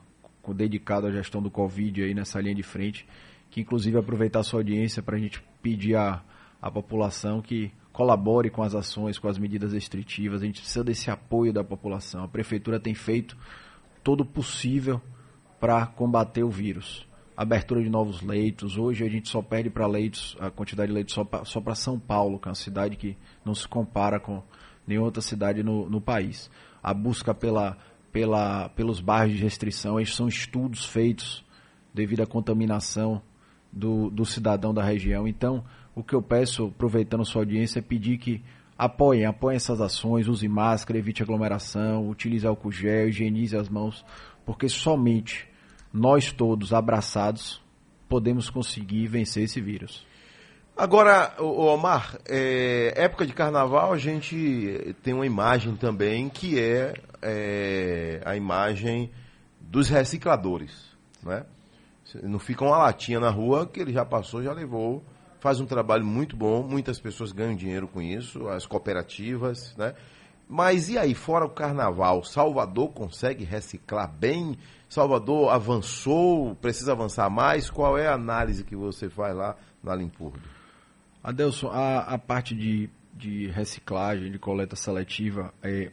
dedicado 0.53 1.07
à 1.07 1.11
gestão 1.11 1.41
do 1.41 1.51
Covid 1.51 2.03
aí 2.03 2.13
nessa 2.13 2.39
linha 2.39 2.55
de 2.55 2.63
frente. 2.63 3.07
Que 3.49 3.61
inclusive 3.61 3.97
aproveitar 3.97 4.39
a 4.39 4.43
sua 4.43 4.59
audiência 4.59 5.01
para 5.01 5.15
a 5.15 5.19
gente 5.19 5.41
pedir 5.61 5.95
à, 5.95 6.21
à 6.61 6.69
população 6.69 7.41
que 7.41 7.71
colabore 7.91 8.49
com 8.49 8.61
as 8.61 8.75
ações, 8.75 9.17
com 9.17 9.27
as 9.27 9.37
medidas 9.37 9.73
restritivas. 9.73 10.41
A 10.41 10.45
gente 10.45 10.61
precisa 10.61 10.83
desse 10.83 11.09
apoio 11.09 11.53
da 11.53 11.63
população. 11.63 12.23
A 12.23 12.27
prefeitura 12.27 12.79
tem 12.79 12.93
feito 12.93 13.37
todo 14.03 14.21
o 14.21 14.25
possível 14.25 15.01
para 15.59 15.85
combater 15.85 16.43
o 16.43 16.49
vírus. 16.49 17.07
Abertura 17.37 17.83
de 17.83 17.89
novos 17.89 18.23
leitos. 18.23 18.77
Hoje 18.79 19.05
a 19.05 19.09
gente 19.09 19.29
só 19.29 19.43
perde 19.43 19.69
para 19.69 19.85
leitos, 19.85 20.35
a 20.39 20.49
quantidade 20.49 20.87
de 20.87 20.93
leitos 20.95 21.13
só 21.13 21.23
pra- 21.23 21.45
só 21.45 21.61
para 21.61 21.75
São 21.75 21.99
Paulo, 21.99 22.39
que 22.39 22.47
é 22.47 22.49
uma 22.49 22.55
cidade 22.55 22.95
que 22.95 23.15
não 23.45 23.53
se 23.53 23.67
compara 23.67 24.19
com 24.19 24.41
nenhuma 24.87 25.05
outra 25.05 25.21
cidade 25.21 25.61
no, 25.61 25.87
no 25.87 26.01
país. 26.01 26.49
A 26.81 26.95
busca 26.95 27.35
pela, 27.35 27.77
pela, 28.11 28.69
pelos 28.69 28.99
bairros 28.99 29.35
de 29.37 29.43
restrição, 29.43 29.99
esses 29.99 30.15
são 30.15 30.27
estudos 30.27 30.83
feitos 30.83 31.45
devido 31.93 32.21
à 32.23 32.25
contaminação 32.25 33.21
do, 33.71 34.09
do 34.09 34.25
cidadão 34.25 34.73
da 34.73 34.83
região. 34.83 35.27
Então, 35.27 35.63
o 35.93 36.03
que 36.03 36.15
eu 36.15 36.23
peço, 36.23 36.65
aproveitando 36.65 37.23
sua 37.23 37.41
audiência, 37.43 37.77
é 37.77 37.81
pedir 37.83 38.17
que 38.17 38.41
apoiem, 38.75 39.25
apoiem 39.25 39.57
essas 39.57 39.79
ações, 39.79 40.27
use 40.27 40.47
máscara, 40.47 40.97
evite 40.97 41.21
aglomeração, 41.21 42.09
utilize 42.09 42.47
álcool 42.47 42.71
gel, 42.71 43.09
higienize 43.09 43.55
as 43.55 43.69
mãos, 43.69 44.03
porque 44.43 44.67
somente 44.67 45.47
nós 45.97 46.31
todos 46.31 46.73
abraçados 46.73 47.61
podemos 48.07 48.49
conseguir 48.49 49.07
vencer 49.07 49.43
esse 49.43 49.59
vírus. 49.59 50.05
Agora, 50.77 51.33
Omar, 51.39 52.19
é, 52.29 52.93
época 52.95 53.25
de 53.25 53.33
carnaval 53.33 53.91
a 53.91 53.97
gente 53.97 54.95
tem 55.01 55.13
uma 55.13 55.25
imagem 55.25 55.75
também 55.75 56.29
que 56.29 56.59
é, 56.59 56.93
é, 57.21 58.21
a 58.23 58.35
imagem 58.35 59.09
dos 59.59 59.89
recicladores, 59.89 60.71
né? 61.23 61.45
Não 62.23 62.39
fica 62.39 62.63
uma 62.63 62.77
latinha 62.77 63.19
na 63.19 63.29
rua 63.29 63.67
que 63.67 63.79
ele 63.81 63.91
já 63.91 64.05
passou, 64.05 64.41
já 64.41 64.53
levou, 64.53 65.03
faz 65.39 65.59
um 65.59 65.65
trabalho 65.65 66.05
muito 66.05 66.37
bom, 66.37 66.63
muitas 66.63 66.99
pessoas 66.99 67.31
ganham 67.31 67.55
dinheiro 67.55 67.87
com 67.87 68.01
isso, 68.01 68.47
as 68.47 68.65
cooperativas, 68.65 69.75
né? 69.75 69.95
Mas 70.49 70.89
e 70.89 70.97
aí, 70.97 71.13
fora 71.13 71.45
o 71.45 71.49
carnaval, 71.49 72.23
Salvador 72.23 72.89
consegue 72.93 73.43
reciclar 73.43 74.09
bem? 74.09 74.57
Salvador 74.87 75.49
avançou, 75.51 76.55
precisa 76.55 76.93
avançar 76.93 77.29
mais? 77.29 77.69
Qual 77.69 77.97
é 77.97 78.07
a 78.07 78.13
análise 78.13 78.63
que 78.63 78.75
você 78.75 79.09
faz 79.09 79.35
lá 79.35 79.57
na 79.83 79.93
Limpurbe? 79.93 80.39
Adelson, 81.21 81.67
a, 81.69 81.99
a 81.99 82.17
parte 82.17 82.55
de, 82.55 82.89
de 83.13 83.47
reciclagem, 83.47 84.31
de 84.31 84.39
coleta 84.39 84.77
seletiva, 84.77 85.53
é, 85.61 85.91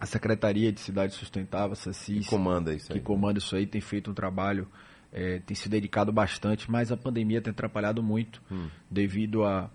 a 0.00 0.06
Secretaria 0.06 0.72
de 0.72 0.80
Cidade 0.80 1.14
Sustentável, 1.14 1.72
a 1.72 1.76
CECIS, 1.76 2.24
Que 2.24 2.30
comanda 2.30 2.74
isso 2.74 2.92
aí? 2.92 2.98
que 2.98 3.04
comanda 3.04 3.38
isso 3.38 3.54
aí, 3.54 3.66
tem 3.66 3.80
feito 3.80 4.10
um 4.10 4.14
trabalho, 4.14 4.66
é, 5.12 5.38
tem 5.38 5.54
se 5.54 5.68
dedicado 5.68 6.10
bastante, 6.12 6.68
mas 6.68 6.90
a 6.90 6.96
pandemia 6.96 7.40
tem 7.40 7.52
atrapalhado 7.52 8.02
muito 8.02 8.42
devido 8.90 9.44
a, 9.44 9.70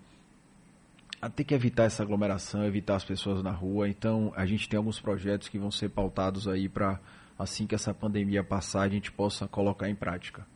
a 1.24 1.30
ter 1.30 1.42
que 1.42 1.54
evitar 1.54 1.84
essa 1.84 2.02
aglomeração, 2.02 2.66
evitar 2.66 2.96
as 2.96 3.04
pessoas 3.04 3.42
na 3.42 3.50
rua. 3.50 3.88
Então, 3.88 4.30
a 4.36 4.44
gente 4.44 4.68
tem 4.68 4.76
alguns 4.76 5.00
projetos 5.00 5.48
que 5.48 5.58
vão 5.58 5.70
ser 5.70 5.88
pautados 5.88 6.46
aí 6.46 6.68
para, 6.68 7.00
assim 7.38 7.66
que 7.66 7.74
essa 7.74 7.94
pandemia 7.94 8.44
passar, 8.44 8.82
a 8.82 8.88
gente 8.90 9.10
possa 9.10 9.48
colocar 9.48 9.88
em 9.88 9.94
prática. 9.94 10.46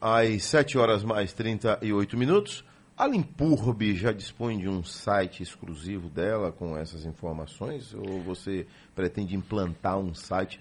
Às 0.00 0.44
7 0.44 0.78
horas 0.78 1.04
mais 1.04 1.34
38 1.34 2.16
minutos, 2.16 2.64
a 2.96 3.06
Limpurbe 3.06 3.94
já 3.94 4.12
dispõe 4.12 4.58
de 4.58 4.66
um 4.66 4.82
site 4.82 5.42
exclusivo 5.42 6.08
dela 6.08 6.50
com 6.50 6.74
essas 6.74 7.04
informações? 7.04 7.92
Ou 7.92 8.22
você 8.22 8.66
pretende 8.94 9.36
implantar 9.36 9.98
um 9.98 10.14
site 10.14 10.58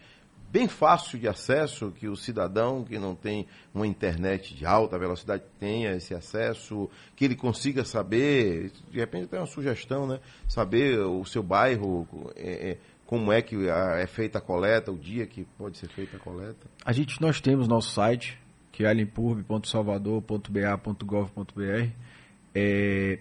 bem 0.51 0.67
fácil 0.67 1.17
de 1.17 1.27
acesso, 1.27 1.91
que 1.91 2.07
o 2.09 2.15
cidadão 2.15 2.83
que 2.83 2.99
não 2.99 3.15
tem 3.15 3.47
uma 3.73 3.87
internet 3.87 4.53
de 4.53 4.65
alta 4.65 4.99
velocidade 4.99 5.43
tenha 5.59 5.95
esse 5.95 6.13
acesso, 6.13 6.89
que 7.15 7.23
ele 7.23 7.35
consiga 7.35 7.85
saber, 7.85 8.71
de 8.91 8.99
repente 8.99 9.25
até 9.25 9.37
uma 9.37 9.45
sugestão, 9.45 10.05
né? 10.05 10.19
Saber 10.47 10.99
o 10.99 11.23
seu 11.23 11.41
bairro, 11.41 12.05
é, 12.35 12.71
é, 12.71 12.77
como 13.05 13.31
é 13.31 13.41
que 13.41 13.55
é 13.67 14.05
feita 14.07 14.39
a 14.39 14.41
coleta, 14.41 14.91
o 14.91 14.97
dia 14.97 15.25
que 15.25 15.45
pode 15.57 15.77
ser 15.77 15.87
feita 15.89 16.17
a 16.17 16.19
coleta. 16.19 16.67
A 16.83 16.91
gente, 16.91 17.21
nós 17.21 17.39
temos 17.39 17.67
nosso 17.67 17.91
site, 17.91 18.37
que 18.71 18.83
é 18.83 18.89
alimpurb.salvador.ba.gov.br. 18.89 21.89
É, 22.53 23.19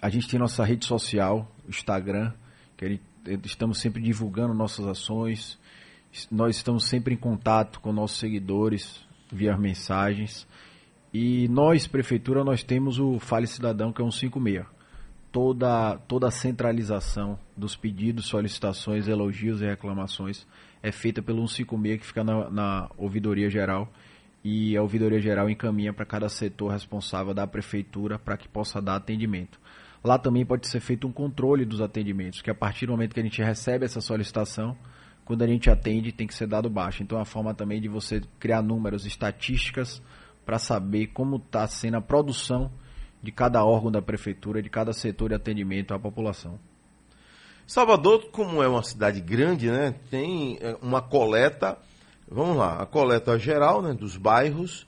a 0.00 0.08
gente 0.08 0.28
tem 0.28 0.38
nossa 0.38 0.64
rede 0.64 0.86
social, 0.86 1.50
Instagram, 1.68 2.32
que 2.76 2.88
gente- 2.88 3.02
estamos 3.44 3.80
sempre 3.80 4.00
divulgando 4.00 4.54
nossas 4.54 4.86
ações. 4.86 5.58
Nós 6.30 6.56
estamos 6.56 6.84
sempre 6.84 7.14
em 7.14 7.16
contato 7.16 7.80
com 7.80 7.92
nossos 7.92 8.18
seguidores 8.18 9.06
via 9.30 9.56
mensagens. 9.56 10.46
E 11.12 11.48
nós, 11.48 11.86
prefeitura, 11.86 12.44
nós 12.44 12.62
temos 12.62 12.98
o 12.98 13.18
Fale 13.18 13.46
Cidadão, 13.46 13.92
que 13.92 14.02
é 14.02 14.04
um 14.04 14.10
56. 14.10 14.66
Toda, 15.30 15.98
toda 16.08 16.28
a 16.28 16.30
centralização 16.30 17.38
dos 17.56 17.76
pedidos, 17.76 18.26
solicitações, 18.26 19.06
elogios 19.06 19.60
e 19.60 19.66
reclamações 19.66 20.46
é 20.82 20.90
feita 20.90 21.20
pelo 21.20 21.46
156 21.46 22.00
que 22.00 22.06
fica 22.06 22.24
na, 22.24 22.48
na 22.50 22.90
ouvidoria 22.96 23.50
geral 23.50 23.92
e 24.42 24.76
a 24.76 24.82
ouvidoria 24.82 25.20
geral 25.20 25.50
encaminha 25.50 25.92
para 25.92 26.06
cada 26.06 26.28
setor 26.28 26.72
responsável 26.72 27.34
da 27.34 27.46
prefeitura 27.46 28.18
para 28.18 28.36
que 28.36 28.48
possa 28.48 28.80
dar 28.80 28.96
atendimento. 28.96 29.60
Lá 30.02 30.18
também 30.18 30.46
pode 30.46 30.68
ser 30.68 30.80
feito 30.80 31.06
um 31.06 31.12
controle 31.12 31.64
dos 31.64 31.80
atendimentos, 31.80 32.40
que 32.40 32.50
a 32.50 32.54
partir 32.54 32.86
do 32.86 32.92
momento 32.92 33.14
que 33.14 33.20
a 33.20 33.22
gente 33.22 33.42
recebe 33.42 33.84
essa 33.84 34.00
solicitação, 34.00 34.76
quando 35.28 35.42
a 35.42 35.46
gente 35.46 35.68
atende, 35.68 36.10
tem 36.10 36.26
que 36.26 36.34
ser 36.34 36.46
dado 36.46 36.70
baixo. 36.70 37.02
Então, 37.02 37.18
é 37.18 37.20
uma 37.20 37.26
forma 37.26 37.52
também 37.52 37.82
de 37.82 37.86
você 37.86 38.22
criar 38.40 38.62
números, 38.62 39.04
estatísticas, 39.04 40.00
para 40.46 40.58
saber 40.58 41.08
como 41.08 41.36
está 41.36 41.66
sendo 41.66 41.98
a 41.98 42.00
produção 42.00 42.72
de 43.22 43.30
cada 43.30 43.62
órgão 43.62 43.92
da 43.92 44.00
prefeitura, 44.00 44.62
de 44.62 44.70
cada 44.70 44.94
setor 44.94 45.28
de 45.28 45.34
atendimento 45.34 45.92
à 45.92 45.98
população. 45.98 46.58
Salvador, 47.66 48.30
como 48.30 48.62
é 48.62 48.68
uma 48.68 48.82
cidade 48.82 49.20
grande, 49.20 49.70
né, 49.70 49.94
tem 50.10 50.56
é, 50.62 50.78
uma 50.80 51.02
coleta, 51.02 51.76
vamos 52.26 52.56
lá, 52.56 52.80
a 52.80 52.86
coleta 52.86 53.38
geral, 53.38 53.82
né, 53.82 53.92
dos 53.92 54.16
bairros, 54.16 54.86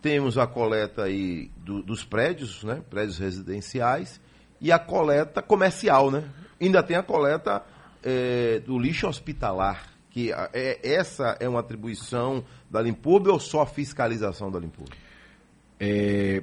temos 0.00 0.38
a 0.38 0.46
coleta 0.46 1.02
aí 1.02 1.50
do- 1.56 1.82
dos 1.82 2.04
prédios, 2.04 2.62
né, 2.62 2.80
prédios 2.88 3.18
residenciais, 3.18 4.20
e 4.60 4.70
a 4.70 4.78
coleta 4.78 5.42
comercial, 5.42 6.12
né. 6.12 6.30
Ainda 6.60 6.80
tem 6.80 6.96
a 6.96 7.02
coleta 7.02 7.64
é, 8.02 8.60
do 8.60 8.78
lixo 8.78 9.06
hospitalar, 9.06 9.88
que 10.10 10.32
é, 10.52 10.80
essa 10.82 11.36
é 11.40 11.48
uma 11.48 11.60
atribuição 11.60 12.44
da 12.70 12.80
Limpurb 12.82 13.28
ou 13.28 13.38
só 13.38 13.64
fiscalização 13.66 14.50
da 14.50 14.58
Limpurb? 14.58 14.90
É, 15.78 16.42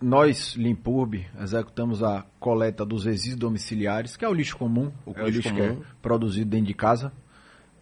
nós, 0.00 0.54
Limpurb, 0.54 1.26
executamos 1.40 2.02
a 2.02 2.24
coleta 2.38 2.84
dos 2.84 3.04
resíduos 3.04 3.40
domiciliares, 3.40 4.16
que 4.16 4.24
é 4.24 4.28
o 4.28 4.34
lixo 4.34 4.56
comum, 4.56 4.92
O 5.04 5.12
é 5.14 5.22
o 5.22 5.26
lixo 5.26 5.48
lixo 5.48 5.54
comum. 5.54 5.76
que 5.76 5.82
é 5.82 5.86
produzido 6.02 6.50
dentro 6.50 6.66
de 6.66 6.74
casa. 6.74 7.12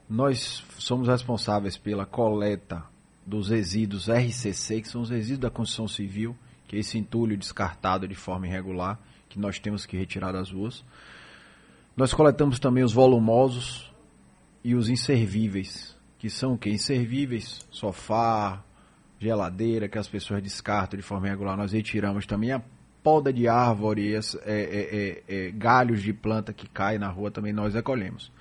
Nós 0.09 0.65
somos 0.79 1.09
responsáveis 1.09 1.77
pela 1.77 2.07
coleta 2.07 2.85
dos 3.27 3.49
resíduos 3.49 4.09
RCC, 4.09 4.83
que 4.83 4.89
são 4.89 5.01
os 5.01 5.11
resíduos 5.11 5.41
da 5.41 5.51
construção 5.51 5.89
civil, 5.89 6.37
que 6.69 6.77
é 6.77 6.79
esse 6.79 6.99
entulho 6.99 7.37
descartado 7.37 8.07
de 8.07 8.15
forma 8.15 8.47
irregular, 8.47 8.99
que 9.29 9.39
nós 9.39 9.59
temos 9.59 9.87
que 9.87 9.97
retirar 9.97 10.33
das 10.33 10.51
ruas. 10.51 10.85
Nós 11.97 12.13
coletamos 12.13 12.59
também 12.59 12.83
os 12.83 12.93
volumosos 12.93 13.93
e 14.65 14.75
os 14.75 14.89
inservíveis, 14.89 15.97
que 16.19 16.29
são 16.29 16.55
o 16.55 16.59
quê? 16.59 16.71
Inservíveis, 16.71 17.65
sofá, 17.71 18.65
geladeira, 19.19 19.89
que 19.89 19.97
as 19.97 20.09
pessoas 20.09 20.43
descartam 20.43 20.99
de 20.99 21.05
forma 21.05 21.29
irregular. 21.29 21.57
Nós 21.57 21.73
retiramos 21.73 22.27
também 22.27 22.51
a 22.51 22.61
poda 23.01 23.33
de 23.33 23.47
árvore, 23.47 24.13
é, 24.15 24.19
é, 24.19 24.43
é, 24.49 25.23
é, 25.29 25.51
galhos 25.53 26.03
de 26.03 26.13
planta 26.13 26.53
que 26.53 26.69
caem 26.69 26.99
na 26.99 27.09
rua, 27.09 27.31
também 27.31 27.53
nós 27.53 27.75
recolhemos. 27.75 28.33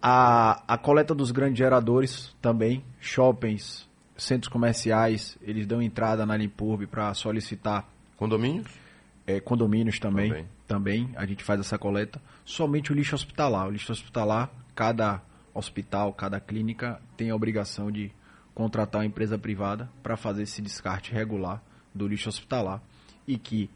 A, 0.00 0.62
a 0.68 0.78
coleta 0.78 1.14
dos 1.14 1.32
grandes 1.32 1.58
geradores 1.58 2.32
também, 2.40 2.84
shoppings, 3.00 3.88
centros 4.16 4.52
comerciais, 4.52 5.36
eles 5.42 5.66
dão 5.66 5.82
entrada 5.82 6.24
na 6.24 6.36
Limpurb 6.36 6.86
para 6.86 7.12
solicitar 7.14 7.88
Condomínios? 8.16 8.85
É, 9.26 9.40
condomínios 9.40 9.98
também, 9.98 10.28
Também. 10.30 10.48
também. 10.66 11.10
a 11.16 11.26
gente 11.26 11.42
faz 11.42 11.60
essa 11.60 11.76
coleta. 11.78 12.20
Somente 12.44 12.92
o 12.92 12.94
lixo 12.94 13.14
hospitalar. 13.14 13.66
O 13.66 13.70
lixo 13.70 13.90
hospitalar, 13.92 14.50
cada 14.74 15.20
hospital, 15.52 16.12
cada 16.12 16.38
clínica 16.38 17.00
tem 17.16 17.30
a 17.30 17.34
obrigação 17.34 17.90
de 17.90 18.12
contratar 18.54 19.00
uma 19.00 19.06
empresa 19.06 19.36
privada 19.38 19.88
para 20.02 20.16
fazer 20.16 20.42
esse 20.44 20.62
descarte 20.62 21.12
regular 21.12 21.62
do 21.94 22.06
lixo 22.06 22.28
hospitalar 22.28 22.80
e 23.26 23.36
que 23.38 23.68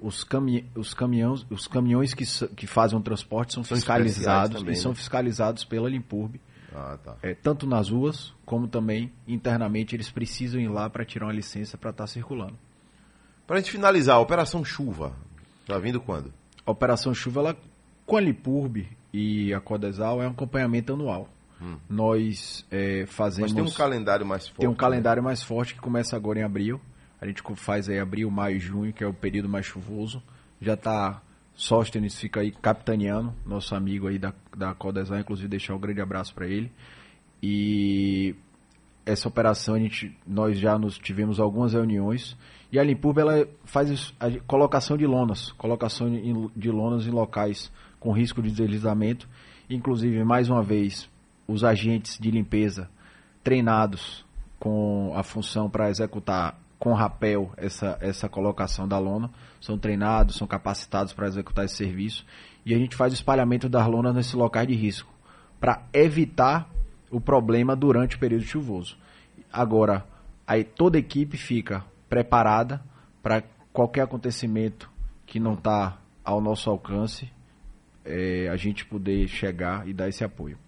os, 0.00 0.22
cami 0.22 0.64
os 0.76 0.94
caminhões, 0.94 1.44
os 1.50 1.66
caminhões 1.66 2.12
que, 2.14 2.24
que 2.54 2.66
fazem 2.66 2.96
o 2.98 3.02
transporte 3.02 3.54
são, 3.54 3.64
São 3.64 3.76
fiscalizados 3.76 4.60
também, 4.60 4.74
e 4.74 4.76
são 4.76 4.90
né? 4.92 4.96
fiscalizados 4.96 5.64
pela 5.64 5.88
Limpurb, 5.88 6.40
Ah, 6.74 6.98
tá. 7.02 7.16
é, 7.22 7.34
tanto 7.34 7.66
nas 7.66 7.88
ruas 7.90 8.32
como 8.44 8.68
também 8.68 9.10
internamente 9.26 9.96
eles 9.96 10.10
precisam 10.10 10.60
ir 10.60 10.68
lá 10.68 10.88
para 10.88 11.04
tirar 11.04 11.26
uma 11.26 11.32
licença 11.32 11.76
para 11.78 11.90
estar 11.90 12.06
circulando. 12.06 12.56
Pra 13.48 13.56
gente 13.56 13.72
finalizar, 13.72 14.16
a 14.16 14.20
Operação 14.20 14.62
Chuva. 14.62 15.16
Tá 15.66 15.78
vindo 15.78 16.02
quando? 16.02 16.30
A 16.66 16.70
Operação 16.70 17.14
Chuva, 17.14 17.40
ela, 17.40 17.56
com 18.04 18.18
a 18.18 18.20
Lipurb 18.20 18.86
e 19.10 19.54
a 19.54 19.58
Codesal, 19.58 20.22
é 20.22 20.28
um 20.28 20.32
acompanhamento 20.32 20.92
anual. 20.92 21.30
Nós 21.88 22.66
é, 22.70 23.06
fazemos... 23.06 23.50
Hum. 23.50 23.54
Mas 23.54 23.64
tem 23.64 23.74
um 23.74 23.76
calendário 23.76 24.26
mais 24.26 24.46
forte. 24.46 24.60
tem 24.60 24.68
um 24.68 24.72
né? 24.72 24.78
calendário 24.78 25.22
mais 25.22 25.42
forte 25.42 25.74
que 25.74 25.80
começa 25.80 26.14
agora 26.14 26.38
em 26.38 26.42
abril. 26.42 26.78
A 27.18 27.26
gente 27.26 27.42
faz 27.56 27.88
aí 27.88 27.98
abril, 27.98 28.30
maio 28.30 28.58
e 28.58 28.60
junho, 28.60 28.92
que 28.92 29.02
é 29.02 29.06
o 29.06 29.14
período 29.14 29.48
mais 29.48 29.64
chuvoso. 29.64 30.22
Já 30.60 30.74
está 30.74 31.22
Sóstenes 31.54 32.16
fica 32.20 32.40
aí 32.40 32.52
capitaneando, 32.52 33.34
nosso 33.46 33.74
amigo 33.74 34.08
aí 34.08 34.18
da, 34.18 34.34
da 34.54 34.74
Codesal, 34.74 35.18
inclusive 35.18 35.48
deixar 35.48 35.74
um 35.74 35.80
grande 35.80 36.02
abraço 36.02 36.34
para 36.34 36.46
ele. 36.46 36.70
E 37.42 38.36
essa 39.06 39.26
operação 39.26 39.74
a 39.74 39.78
gente, 39.78 40.14
nós 40.26 40.58
já 40.58 40.78
nos 40.78 40.98
tivemos 40.98 41.40
algumas 41.40 41.72
reuniões 41.72 42.36
e 42.70 42.78
a 42.78 42.82
Limpurb 42.82 43.18
ela 43.18 43.48
faz 43.64 44.14
a 44.20 44.30
colocação 44.46 44.96
de 44.96 45.06
lonas, 45.06 45.52
colocação 45.52 46.10
de 46.54 46.70
lonas 46.70 47.06
em 47.06 47.10
locais 47.10 47.72
com 47.98 48.12
risco 48.12 48.42
de 48.42 48.50
deslizamento, 48.50 49.28
inclusive 49.70 50.22
mais 50.22 50.50
uma 50.50 50.62
vez 50.62 51.08
os 51.46 51.64
agentes 51.64 52.18
de 52.18 52.30
limpeza 52.30 52.90
treinados 53.42 54.24
com 54.58 55.12
a 55.16 55.22
função 55.22 55.70
para 55.70 55.88
executar 55.88 56.60
com 56.78 56.92
rapel 56.92 57.52
essa, 57.56 57.96
essa 58.00 58.28
colocação 58.28 58.86
da 58.86 58.98
lona, 58.98 59.30
são 59.60 59.78
treinados, 59.78 60.36
são 60.36 60.46
capacitados 60.46 61.12
para 61.12 61.26
executar 61.26 61.64
esse 61.64 61.76
serviço 61.76 62.24
e 62.64 62.74
a 62.74 62.78
gente 62.78 62.94
faz 62.94 63.12
o 63.12 63.16
espalhamento 63.16 63.68
das 63.68 63.86
lonas 63.86 64.14
nesses 64.14 64.34
locais 64.34 64.68
de 64.68 64.74
risco 64.74 65.12
para 65.58 65.82
evitar 65.92 66.68
o 67.10 67.20
problema 67.20 67.74
durante 67.74 68.16
o 68.16 68.18
período 68.18 68.44
chuvoso. 68.44 68.96
Agora, 69.50 70.06
aí 70.46 70.62
toda 70.62 70.98
a 70.98 71.00
equipe 71.00 71.36
fica 71.36 71.82
preparada 72.08 72.82
para 73.22 73.42
qualquer 73.72 74.02
acontecimento 74.02 74.90
que 75.26 75.38
não 75.38 75.54
está 75.54 75.98
ao 76.24 76.40
nosso 76.40 76.68
alcance, 76.70 77.30
é, 78.04 78.48
a 78.48 78.56
gente 78.56 78.84
poder 78.84 79.28
chegar 79.28 79.86
e 79.86 79.92
dar 79.92 80.08
esse 80.08 80.24
apoio. 80.24 80.58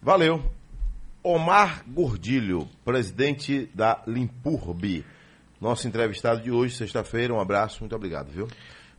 Valeu. 0.00 0.42
Omar 1.22 1.84
Gordilho, 1.86 2.68
presidente 2.84 3.70
da 3.72 4.02
Limpurb. 4.06 5.04
Nosso 5.60 5.86
entrevistado 5.86 6.42
de 6.42 6.50
hoje, 6.50 6.74
sexta-feira. 6.74 7.32
Um 7.32 7.40
abraço, 7.40 7.80
muito 7.80 7.94
obrigado, 7.94 8.30
viu? 8.30 8.48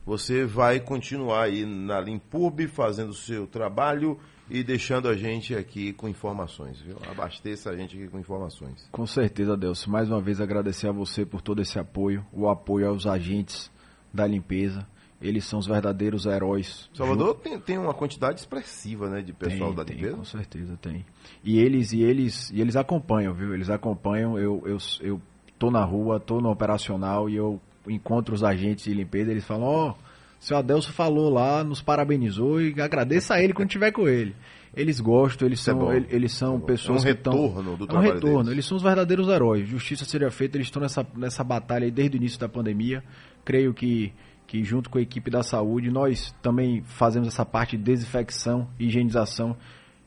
Você 0.06 0.46
vai 0.46 0.80
continuar 0.80 1.44
aí 1.44 1.66
na 1.66 2.00
Limpurb 2.00 2.66
fazendo 2.68 3.10
o 3.10 3.14
seu 3.14 3.46
trabalho 3.46 4.18
e 4.50 4.62
deixando 4.62 5.08
a 5.08 5.16
gente 5.16 5.54
aqui 5.54 5.92
com 5.92 6.08
informações, 6.08 6.80
viu? 6.80 6.96
Abasteça 7.10 7.70
a 7.70 7.76
gente 7.76 7.96
aqui 7.96 8.08
com 8.08 8.18
informações. 8.18 8.86
Com 8.92 9.06
certeza, 9.06 9.56
Deus. 9.56 9.86
Mais 9.86 10.08
uma 10.10 10.20
vez 10.20 10.40
agradecer 10.40 10.88
a 10.88 10.92
você 10.92 11.24
por 11.24 11.40
todo 11.40 11.62
esse 11.62 11.78
apoio, 11.78 12.24
o 12.32 12.48
apoio 12.48 12.88
aos 12.88 13.06
agentes 13.06 13.70
da 14.12 14.26
limpeza. 14.26 14.86
Eles 15.20 15.44
são 15.46 15.58
os 15.58 15.66
verdadeiros 15.66 16.26
heróis. 16.26 16.90
Salvador 16.92 17.36
tem, 17.36 17.58
tem 17.58 17.78
uma 17.78 17.94
quantidade 17.94 18.40
expressiva, 18.40 19.08
né, 19.08 19.22
de 19.22 19.32
pessoal 19.32 19.68
Tem, 19.70 19.76
da 19.76 19.84
tem, 19.84 19.96
limpeza. 19.96 20.16
com 20.16 20.24
certeza 20.24 20.76
tem. 20.82 21.06
E 21.42 21.58
eles 21.58 21.92
e 21.92 22.02
eles 22.02 22.50
e 22.50 22.60
eles 22.60 22.76
acompanham, 22.76 23.32
viu? 23.32 23.54
Eles 23.54 23.70
acompanham. 23.70 24.38
Eu 24.38 24.62
eu 24.66 24.76
eu 25.00 25.22
tô 25.58 25.70
na 25.70 25.82
rua, 25.82 26.20
tô 26.20 26.40
no 26.40 26.50
operacional 26.50 27.30
e 27.30 27.36
eu 27.36 27.58
encontro 27.88 28.34
os 28.34 28.44
agentes 28.44 28.84
de 28.84 28.92
limpeza. 28.92 29.30
Eles 29.30 29.46
falam: 29.46 29.64
ó, 29.64 29.90
o 29.90 29.94
seu 30.40 30.56
Adelso 30.56 30.92
falou 30.92 31.30
lá, 31.30 31.64
nos 31.64 31.80
parabenizou 31.82 32.60
e 32.60 32.80
agradeça 32.80 33.34
a 33.34 33.42
ele 33.42 33.52
quando 33.52 33.68
tiver 33.70 33.92
com 33.92 34.06
ele. 34.08 34.34
Eles 34.76 34.98
gostam, 35.00 35.46
eles 35.46 35.60
é 35.60 35.62
são 35.62 35.78
bom. 35.78 35.92
eles, 35.92 36.32
são 36.32 36.56
É 36.56 36.60
pessoas 36.60 37.04
É 37.04 37.10
um 37.10 37.14
que 37.14 37.20
tão- 37.22 37.32
retorno 37.46 37.76
do 37.76 37.84
é 37.94 37.98
um 37.98 38.00
retorno. 38.00 38.36
deles. 38.38 38.52
Eles 38.52 38.66
são 38.66 38.76
os 38.76 38.82
verdadeiros 38.82 39.28
heróis. 39.28 39.68
Justiça 39.68 40.04
seja 40.04 40.30
feita. 40.30 40.56
Eles 40.56 40.66
estão 40.66 40.82
nessa 40.82 41.06
nessa 41.16 41.44
batalha 41.44 41.88
desde 41.90 42.16
o 42.16 42.18
início 42.18 42.40
da 42.40 42.48
pandemia. 42.48 43.02
Creio 43.44 43.72
que 43.72 44.12
que 44.46 44.62
junto 44.62 44.90
com 44.90 44.98
a 44.98 45.00
equipe 45.00 45.30
da 45.30 45.42
saúde, 45.42 45.90
nós 45.90 46.32
também 46.42 46.82
fazemos 46.82 47.26
essa 47.28 47.46
parte 47.46 47.76
de 47.78 47.82
desinfecção 47.82 48.68
e 48.78 48.86
higienização 48.86 49.56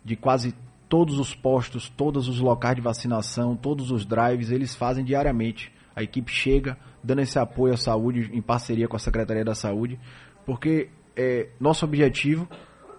de 0.05 0.15
quase 0.15 0.53
todos 0.87 1.17
os 1.17 1.33
postos, 1.33 1.89
todos 1.89 2.27
os 2.29 2.39
locais 2.39 2.75
de 2.75 2.81
vacinação, 2.81 3.55
todos 3.55 3.89
os 3.89 4.05
drives, 4.05 4.51
eles 4.51 4.75
fazem 4.75 5.03
diariamente. 5.03 5.71
A 5.97 6.03
equipe 6.03 6.31
chega 6.31 6.77
dando 7.03 7.21
esse 7.21 7.37
apoio 7.39 7.73
à 7.73 7.77
saúde 7.77 8.29
em 8.31 8.41
parceria 8.41 8.87
com 8.87 8.95
a 8.95 8.99
Secretaria 8.99 9.43
da 9.43 9.55
Saúde, 9.55 9.99
porque 10.45 10.89
é, 11.15 11.47
nosso 11.59 11.83
objetivo 11.83 12.47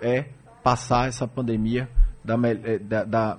é 0.01 0.25
passar 0.65 1.09
essa 1.09 1.27
pandemia 1.27 1.89
da, 2.25 2.35
é, 2.65 2.79
da- 2.79 3.05
da, 3.05 3.39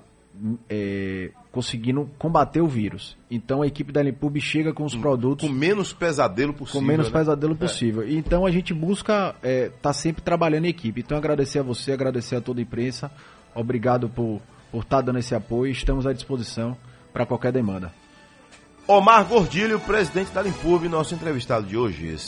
é, 0.68 1.30
conseguindo 1.52 2.08
combater 2.18 2.60
o 2.60 2.66
vírus. 2.66 3.16
Então 3.30 3.60
a 3.62 3.66
equipe 3.66 3.92
da 3.92 4.02
Limpub 4.02 4.40
chega 4.40 4.72
com 4.72 4.84
os 4.84 4.94
produtos 4.96 5.46
Com 5.48 5.54
menos 5.54 5.92
pesadelo 5.92 6.54
possível. 6.54 6.80
com 6.80 6.86
menos 6.86 7.06
né? 7.06 7.12
pesadelo 7.18 7.54
possível. 7.56 8.08
E 8.08 8.16
Então 8.16 8.46
a 8.46 8.50
gente 8.50 8.72
busca 8.72 9.34
estar 9.42 9.92
sempre 9.92 10.22
trabalhando 10.22 10.64
em 10.64 10.68
equipe. 10.68 11.00
Então 11.00 11.18
agradecer 11.18 11.58
a 11.58 11.62
você, 11.62 11.92
agradecer 11.92 12.36
a 12.36 12.40
toda 12.40 12.60
a 12.60 12.62
imprensa. 12.62 13.10
Obrigado 13.54 14.08
por 14.08 14.40
por 14.70 14.84
estar 14.84 15.00
dando 15.00 15.18
esse 15.18 15.34
apoio. 15.34 15.72
Estamos 15.72 16.06
à 16.06 16.12
disposição 16.12 16.76
para 17.12 17.26
qualquer 17.26 17.50
demanda. 17.50 17.92
Omar 18.90 19.22
Gordilho, 19.22 19.78
presidente 19.78 20.32
da 20.32 20.42
Limpurb, 20.42 20.88
nosso 20.88 21.14
entrevistado 21.14 21.64
de 21.64 21.76
hoje. 21.76 22.18